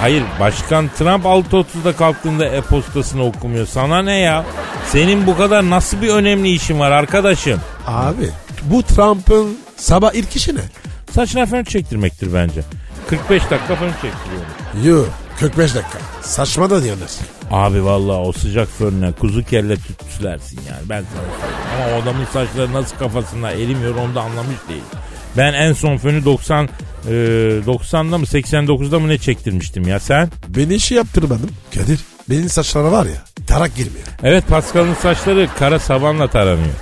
hayır 0.01 0.23
başkan 0.39 0.89
Trump 0.97 1.25
6.30'da 1.25 1.95
kalktığında 1.95 2.45
e-postasını 2.45 3.23
okumuyor. 3.23 3.67
Sana 3.67 4.01
ne 4.01 4.19
ya? 4.19 4.45
Senin 4.87 5.27
bu 5.27 5.37
kadar 5.37 5.69
nasıl 5.69 6.01
bir 6.01 6.09
önemli 6.09 6.49
işin 6.49 6.79
var 6.79 6.91
arkadaşım? 6.91 7.59
Abi 7.87 8.29
bu 8.63 8.83
Trump'ın 8.83 9.57
sabah 9.77 10.13
ilk 10.13 10.35
işi 10.35 10.55
ne? 10.55 10.61
Saçına 11.11 11.45
fön 11.45 11.63
çektirmektir 11.63 12.33
bence. 12.33 12.61
45 13.09 13.41
dakika 13.41 13.75
fön 13.75 13.91
çektiriyorum. 13.91 14.85
Yo 14.85 15.03
45 15.39 15.75
dakika. 15.75 15.99
Saçma 16.21 16.69
da 16.69 16.83
diyorlar. 16.83 17.09
Abi 17.51 17.85
vallahi 17.85 18.17
o 18.17 18.31
sıcak 18.31 18.67
fönle 18.67 19.11
kuzu 19.11 19.43
kelle 19.43 19.75
tütsülersin 19.75 20.59
yani 20.69 20.89
ben 20.89 21.03
sana 21.13 21.23
söyleyeyim. 21.41 21.67
Ama 21.75 21.95
o 21.97 22.01
adamın 22.01 22.25
saçları 22.25 22.73
nasıl 22.73 22.97
kafasında 22.97 23.51
erimiyor 23.51 23.95
onu 23.95 24.15
da 24.15 24.21
anlamış 24.21 24.55
değil. 24.69 24.83
Ben 25.37 25.53
en 25.53 25.73
son 25.73 25.97
fönü 25.97 26.25
90 26.25 26.63
e, 26.65 26.69
90'da 27.09 28.17
mı 28.17 28.25
89'da 28.25 28.99
mı 28.99 29.07
ne 29.07 29.17
çektirmiştim 29.17 29.87
ya 29.87 29.99
sen? 29.99 30.29
Beni 30.47 30.73
işi 30.73 30.95
yaptırmadım. 30.95 31.49
Kadir 31.73 31.99
benim 32.29 32.49
saçlara 32.49 32.91
var 32.91 33.05
ya 33.05 33.23
tarak 33.47 33.75
girmiyor. 33.75 34.07
Evet 34.23 34.47
Pascal'ın 34.47 34.93
saçları 34.93 35.47
kara 35.59 35.79
sabanla 35.79 36.27
taranıyor. 36.27 36.73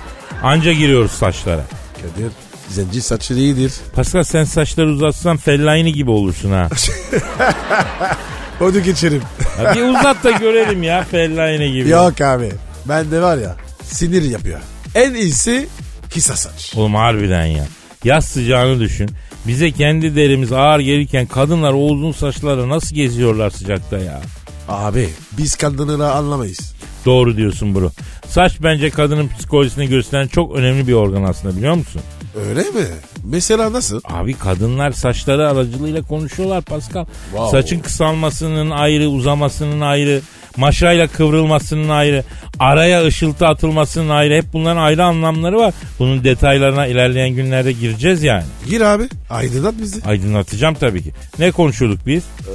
Anca 0.42 0.72
giriyoruz 0.72 1.10
saçlara. 1.10 1.64
Kadir 1.94 2.32
zenci 2.68 3.02
saçı 3.02 3.34
iyidir. 3.34 3.72
Pascal 3.94 4.22
sen 4.22 4.44
saçları 4.44 4.88
uzatsan 4.88 5.36
Fellaini 5.36 5.92
gibi 5.92 6.10
olursun 6.10 6.50
ha. 6.50 6.68
Onu 8.60 8.82
geçerim. 8.82 9.22
Ya 9.64 9.74
bir 9.74 9.82
uzat 9.82 10.24
da 10.24 10.30
görelim 10.30 10.82
ya 10.82 11.04
Fellaini 11.04 11.72
gibi. 11.72 11.88
Yok 11.88 12.20
abi. 12.20 12.50
Ben 12.88 13.10
de 13.10 13.22
var 13.22 13.38
ya 13.38 13.56
sinir 13.82 14.22
yapıyor. 14.22 14.60
En 14.94 15.14
iyisi 15.14 15.68
kısa 16.14 16.36
saç. 16.36 16.72
Oğlum 16.76 16.94
harbiden 16.94 17.44
ya. 17.44 17.64
Yaz 18.04 18.24
sıcağını 18.24 18.80
düşün. 18.80 19.10
Bize 19.46 19.70
kendi 19.70 20.16
derimiz 20.16 20.52
ağır 20.52 20.80
gelirken 20.80 21.26
kadınlar 21.26 21.72
o 21.72 21.76
uzun 21.76 22.12
saçlarla 22.12 22.68
nasıl 22.68 22.96
geziyorlar 22.96 23.50
sıcakta 23.50 23.98
ya. 23.98 24.20
Abi 24.68 25.08
biz 25.38 25.56
kadınları 25.56 26.10
anlamayız. 26.10 26.74
Doğru 27.06 27.36
diyorsun 27.36 27.74
bro. 27.74 27.90
Saç 28.28 28.52
bence 28.62 28.90
kadının 28.90 29.28
psikolojisini 29.28 29.88
gösteren 29.88 30.26
çok 30.28 30.56
önemli 30.56 30.88
bir 30.88 30.92
organ 30.92 31.22
aslında 31.22 31.56
biliyor 31.56 31.74
musun? 31.74 32.02
Öyle 32.48 32.60
mi? 32.60 32.86
Mesela 33.24 33.72
nasıl? 33.72 34.00
Abi 34.04 34.34
kadınlar 34.34 34.92
saçları 34.92 35.48
aracılığıyla 35.48 36.02
konuşuyorlar 36.02 36.62
Pascal. 36.62 37.06
Wow. 37.30 37.50
Saçın 37.50 37.80
kısalmasının 37.80 38.70
ayrı, 38.70 39.08
uzamasının 39.08 39.80
ayrı, 39.80 40.20
Maşayla 40.56 41.08
kıvrılmasının 41.08 41.88
ayrı. 41.88 42.24
Araya 42.58 43.04
ışıltı 43.04 43.46
atılmasının 43.46 44.08
ayrı. 44.08 44.34
Hep 44.34 44.44
bunların 44.52 44.82
ayrı 44.82 45.04
anlamları 45.04 45.56
var. 45.58 45.74
Bunun 45.98 46.24
detaylarına 46.24 46.86
ilerleyen 46.86 47.30
günlerde 47.30 47.72
gireceğiz 47.72 48.22
yani. 48.22 48.44
Gir 48.70 48.80
abi. 48.80 49.04
Aydınlat 49.30 49.74
bizi. 49.82 50.04
Aydınlatacağım 50.04 50.74
tabii 50.74 51.02
ki. 51.02 51.12
Ne 51.38 51.50
konuşuyorduk 51.50 52.06
biz? 52.06 52.22
Ee, 52.22 52.52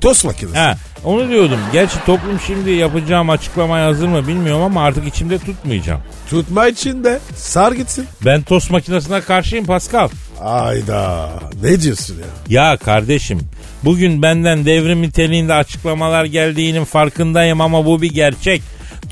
tost 0.00 0.24
makinesi. 0.24 0.58
Ha, 0.58 0.76
onu 1.04 1.28
diyordum. 1.28 1.58
Gerçi 1.72 2.04
toplum 2.06 2.40
şimdi 2.46 2.70
yapacağım 2.70 3.30
açıklamaya 3.30 3.86
hazır 3.86 4.08
mı 4.08 4.28
bilmiyorum 4.28 4.62
ama 4.62 4.84
artık 4.84 5.06
içimde 5.06 5.38
tutmayacağım. 5.38 6.00
Tutma 6.30 6.68
için 6.68 7.04
de 7.04 7.18
sar 7.36 7.72
gitsin. 7.72 8.06
Ben 8.24 8.42
tost 8.42 8.70
makinesine 8.70 9.20
karşıyım 9.20 9.64
Pascal. 9.66 10.08
Ayda. 10.40 11.30
Ne 11.62 11.80
diyorsun 11.80 12.16
ya? 12.48 12.60
Ya 12.70 12.76
kardeşim 12.76 13.40
bugün 13.84 14.22
benden 14.22 14.64
devrim 14.66 15.02
niteliğinde 15.02 15.54
açıklamalar 15.54 16.24
geldiğinin 16.24 16.84
farkındayım 16.84 17.60
ama 17.60 17.86
bu 17.86 18.02
bir 18.02 18.10
gerçek. 18.14 18.62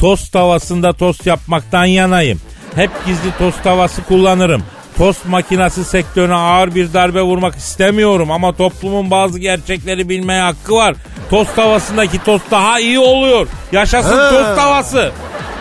Tost 0.03 0.33
tavasında 0.33 0.93
tost 0.93 1.27
yapmaktan 1.27 1.85
yanayım. 1.85 2.41
Hep 2.75 2.91
gizli 3.07 3.39
tost 3.39 3.63
tavası 3.65 4.03
kullanırım. 4.05 4.63
Tost 4.99 5.27
makinesi 5.27 5.85
sektörüne 5.85 6.35
ağır 6.35 6.75
bir 6.75 6.93
darbe 6.93 7.23
vurmak 7.23 7.55
istemiyorum 7.57 8.31
ama 8.31 8.57
toplumun 8.57 9.11
bazı 9.11 9.39
gerçekleri 9.39 10.09
bilmeye 10.09 10.43
hakkı 10.43 10.75
var. 10.75 10.95
Tost 11.31 11.57
tavasındaki 11.57 12.25
tost 12.25 12.51
daha 12.51 12.81
iyi 12.81 12.99
oluyor. 12.99 13.47
Yaşasın 13.73 14.19
Ha. 14.19 14.31
tost 14.31 14.57
tavası. 14.57 15.13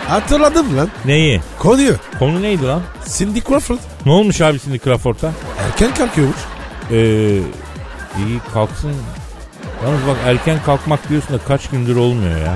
Hatırladım 0.07 0.77
lan. 0.77 0.89
Neyi? 1.05 1.41
Konuyu. 1.59 1.95
Konu 2.19 2.41
neydi 2.41 2.65
lan? 2.67 2.81
Cindy 3.17 3.39
Crawford. 3.41 3.77
Ne 4.05 4.11
olmuş 4.11 4.41
abi 4.41 4.59
şimdi 4.59 4.79
Crawford'a? 4.79 5.31
Erken 5.65 5.93
kalkıyormuş. 5.93 6.37
Ee, 6.91 6.95
iyi 8.17 8.39
kalksın. 8.53 8.95
Yalnız 9.83 10.07
bak 10.07 10.17
erken 10.25 10.57
kalkmak 10.65 11.09
diyorsun 11.09 11.33
da 11.35 11.39
kaç 11.47 11.69
gündür 11.69 11.95
olmuyor 11.95 12.39
ya. 12.39 12.55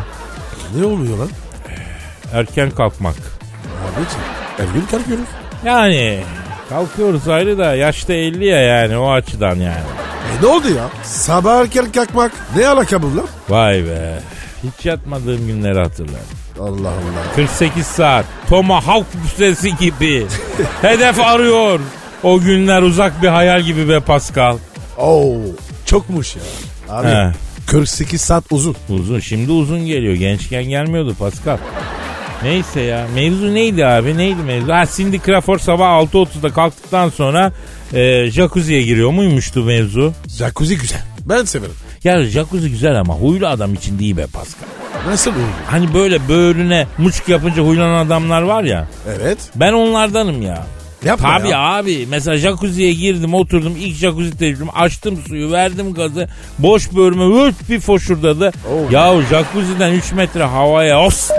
Ne 0.75 0.85
oluyor 0.85 1.17
lan? 1.17 1.29
Erken 2.33 2.71
kalkmak. 2.71 3.15
Abiciğim. 3.85 4.25
Her 4.57 4.65
gün 4.73 4.81
kalkıyoruz. 4.91 5.25
Yani 5.65 6.19
kalkıyoruz 6.69 7.27
ayrı 7.27 7.57
da 7.57 7.75
yaşta 7.75 8.13
50 8.13 8.45
ya 8.45 8.59
yani 8.61 8.97
o 8.97 9.11
açıdan 9.11 9.55
yani. 9.55 9.83
E 10.39 10.41
ne 10.43 10.47
oldu 10.47 10.69
ya? 10.69 10.89
Sabah 11.03 11.61
erken 11.61 11.91
kalkmak 11.91 12.31
ne 12.57 12.67
alaka 12.67 13.01
bu 13.01 13.17
lan? 13.17 13.25
Vay 13.49 13.85
be. 13.85 14.19
Hiç 14.63 14.85
yatmadığım 14.85 15.47
günleri 15.47 15.79
hatırlarım. 15.79 16.19
Allah 16.59 16.89
Allah. 16.89 17.35
48 17.35 17.85
saat. 17.87 18.25
Tomahawk 18.49 19.05
füzesi 19.23 19.77
gibi. 19.77 20.27
Hedef 20.81 21.19
arıyor. 21.19 21.79
O 22.23 22.39
günler 22.39 22.81
uzak 22.81 23.21
bir 23.21 23.27
hayal 23.27 23.61
gibi 23.61 23.89
be 23.89 23.99
Pascal. 23.99 24.57
Oo, 24.97 25.35
çokmuş 25.85 26.35
ya. 26.35 26.41
Abi 26.89 27.07
He. 27.07 27.31
48 27.67 28.21
saat 28.21 28.43
uzun. 28.51 28.75
Uzun. 28.89 29.19
Şimdi 29.19 29.51
uzun 29.51 29.85
geliyor. 29.85 30.13
Gençken 30.13 30.63
gelmiyordu 30.63 31.15
Pascal. 31.19 31.57
Neyse 32.43 32.81
ya. 32.81 33.07
Mevzu 33.15 33.53
neydi 33.53 33.85
abi? 33.85 34.17
Neydi 34.17 34.43
mevzu? 34.43 34.73
Ha 34.73 34.85
Cindy 34.95 35.19
Crawford 35.19 35.59
sabah 35.59 35.85
6.30'da 35.85 36.49
kalktıktan 36.53 37.09
sonra 37.09 37.51
e, 37.93 38.31
jacuzziye 38.31 38.81
giriyor 38.81 39.11
muymuştu 39.11 39.63
mevzu? 39.63 40.13
Jacuzzi 40.37 40.77
güzel. 40.77 41.01
Ben 41.25 41.43
severim. 41.43 41.73
Ya 42.03 42.25
jacuzzi 42.25 42.69
güzel 42.71 42.99
ama 42.99 43.13
huylu 43.13 43.47
adam 43.47 43.73
için 43.73 43.99
değil 43.99 44.17
be 44.17 44.25
Pascal. 44.33 44.67
Nasıl 45.07 45.31
olur? 45.31 45.39
Hani 45.67 45.93
böyle 45.93 46.27
böğrüne 46.27 46.87
muçk 46.97 47.29
yapınca 47.29 47.63
huylanan 47.63 48.05
adamlar 48.05 48.41
var 48.41 48.63
ya. 48.63 48.87
Evet. 49.19 49.37
Ben 49.55 49.73
onlardanım 49.73 50.41
ya. 50.41 50.65
Yapma 51.05 51.37
Tabii 51.37 51.49
ya. 51.49 51.59
abi. 51.59 52.07
Mesela 52.09 52.37
jacuzziye 52.37 52.93
girdim 52.93 53.33
oturdum 53.33 53.73
ilk 53.79 53.95
jacuzzi 53.95 54.37
tecrübem 54.37 54.69
açtım 54.75 55.19
suyu 55.27 55.51
verdim 55.51 55.93
gazı 55.93 56.29
boş 56.59 56.91
bölüme 56.95 57.25
vırt 57.25 57.69
bir 57.69 57.79
foşurdadı. 57.79 58.51
Oh. 58.71 58.91
Ya 58.91 59.21
jacuzzi'den 59.29 59.93
3 59.93 60.11
metre 60.11 60.43
havaya 60.43 61.01
os 61.05 61.29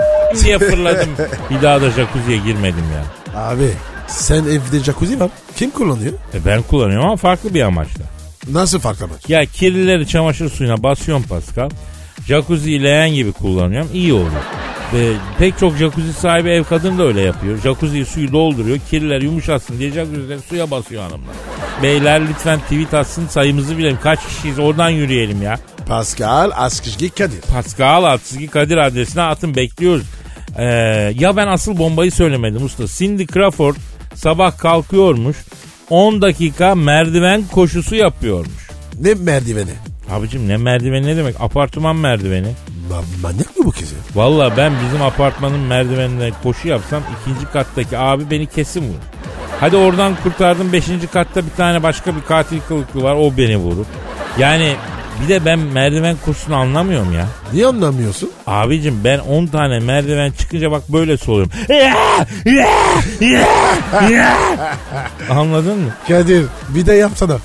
diye 0.43 0.59
fırladım. 0.59 1.09
bir 1.49 1.61
daha 1.61 1.81
da 1.81 1.91
jacuzziye 1.91 2.37
girmedim 2.37 2.83
ya. 2.95 3.05
Abi 3.41 3.69
sen 4.07 4.43
evde 4.43 4.79
jacuzzi 4.83 5.19
var. 5.19 5.29
Kim 5.55 5.71
kullanıyor? 5.71 6.13
E 6.33 6.45
ben 6.45 6.61
kullanıyorum 6.61 7.05
ama 7.05 7.15
farklı 7.15 7.53
bir 7.53 7.61
amaçla. 7.61 8.03
Nasıl 8.51 8.79
farklı 8.79 9.05
amaç? 9.05 9.29
Ya 9.29 9.45
kirlileri 9.45 10.07
çamaşır 10.07 10.49
suyuna 10.49 10.83
basıyorum 10.83 11.23
Pascal. 11.23 11.69
Jacuzziyi 12.27 12.83
leğen 12.83 13.09
gibi 13.09 13.31
kullanıyorum. 13.31 13.89
iyi 13.93 14.13
oluyor. 14.13 14.31
Ve 14.93 15.11
pek 15.39 15.57
çok 15.57 15.75
jacuzzi 15.77 16.13
sahibi 16.13 16.49
ev 16.49 16.63
kadını 16.63 16.97
da 16.99 17.03
öyle 17.03 17.21
yapıyor. 17.21 17.57
Jacuzziyi 17.57 18.05
suyu 18.05 18.31
dolduruyor. 18.31 18.77
Kirliler 18.89 19.21
yumuşasın 19.21 19.79
diye 19.79 19.91
jacuzzileri 19.91 20.39
suya 20.41 20.71
basıyor 20.71 21.03
hanımlar. 21.03 21.35
Beyler 21.83 22.21
lütfen 22.29 22.59
tweet 22.59 22.93
atsın 22.93 23.27
sayımızı 23.27 23.77
bilelim. 23.77 23.97
Kaç 24.03 24.19
kişiyiz 24.27 24.59
oradan 24.59 24.89
yürüyelim 24.89 25.41
ya. 25.41 25.57
Pascal 25.87 26.51
Askışgi 26.55 27.09
Kadir. 27.09 27.41
Pascal 27.41 28.03
Altçizgi 28.03 28.47
Kadir 28.47 28.77
adresine 28.77 29.21
atın 29.21 29.55
bekliyoruz. 29.55 30.05
Ee, 30.57 30.63
ya 31.19 31.35
ben 31.35 31.47
asıl 31.47 31.77
bombayı 31.77 32.11
söylemedim 32.11 32.65
usta. 32.65 32.87
Cindy 32.87 33.25
Crawford 33.25 33.75
sabah 34.15 34.57
kalkıyormuş. 34.57 35.37
10 35.89 36.21
dakika 36.21 36.75
merdiven 36.75 37.43
koşusu 37.51 37.95
yapıyormuş. 37.95 38.69
Ne 39.01 39.13
merdiveni? 39.13 39.71
Abicim 40.11 40.47
ne 40.47 40.57
merdiveni 40.57 41.05
ne 41.07 41.17
demek? 41.17 41.35
Apartman 41.41 41.95
merdiveni. 41.95 42.47
Ma- 42.91 43.21
manyak 43.21 43.57
mı 43.57 43.65
bu 43.65 43.71
kız 43.71 43.91
ya? 43.91 43.97
Valla 44.15 44.57
ben 44.57 44.73
bizim 44.85 45.01
apartmanın 45.01 45.59
merdivenine 45.59 46.31
koşu 46.43 46.67
yapsam 46.67 47.03
ikinci 47.21 47.45
kattaki 47.51 47.97
abi 47.97 48.31
beni 48.31 48.45
kesin 48.47 48.81
vurur. 48.81 48.99
Hadi 49.59 49.75
oradan 49.75 50.15
kurtardım 50.23 50.73
beşinci 50.73 51.07
katta 51.07 51.45
bir 51.45 51.51
tane 51.57 51.83
başka 51.83 52.15
bir 52.15 52.21
katil 52.21 52.59
kılıklı 52.67 53.03
var 53.03 53.15
o 53.15 53.37
beni 53.37 53.57
vurur. 53.57 53.85
Yani 54.39 54.75
bir 55.23 55.29
de 55.29 55.45
ben 55.45 55.59
merdiven 55.59 56.15
koşusunu 56.25 56.55
anlamıyorum 56.55 57.13
ya. 57.13 57.25
Niye 57.53 57.67
anlamıyorsun? 57.67 58.31
Abicim 58.47 59.01
ben 59.03 59.19
10 59.19 59.45
tane 59.47 59.79
merdiven 59.79 60.31
çıkınca 60.31 60.71
bak 60.71 60.83
böyle 60.89 61.17
soluyorum. 61.17 61.51
Anladın 65.29 65.79
mı? 65.79 65.89
Kadir 66.07 66.45
bir 66.69 66.85
de 66.85 66.93
yapsana. 66.93 67.37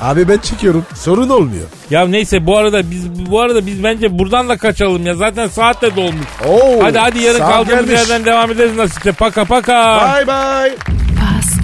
Abi 0.00 0.28
ben 0.28 0.38
çıkıyorum. 0.38 0.86
Sorun 0.94 1.28
olmuyor. 1.28 1.64
ya 1.90 2.06
neyse 2.06 2.46
bu 2.46 2.58
arada 2.58 2.90
biz 2.90 3.30
bu 3.30 3.40
arada 3.40 3.66
biz 3.66 3.82
bence 3.84 4.18
buradan 4.18 4.48
da 4.48 4.56
kaçalım 4.56 5.06
ya. 5.06 5.14
Zaten 5.14 5.48
saat 5.48 5.82
de 5.82 5.96
dolmuş. 5.96 6.26
Oo, 6.48 6.82
Hadi 6.82 6.98
hadi 6.98 7.18
yarın 7.22 7.38
kaldığımız 7.38 7.86
gelmiş. 7.86 8.00
yerden 8.00 8.24
devam 8.24 8.50
ederiz 8.50 8.76
nasipse. 8.76 9.12
Paka 9.12 9.44
paka. 9.44 9.98
Bye 10.16 10.26
bye. 10.26 10.74
Pascal, 11.16 11.63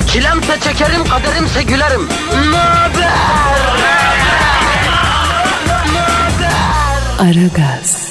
Çilemse 0.11 0.59
çekerim, 0.59 1.03
kaderimse 1.05 1.63
gülerim. 1.63 2.01
Möber! 2.51 3.11
Aragaz. 7.19 8.10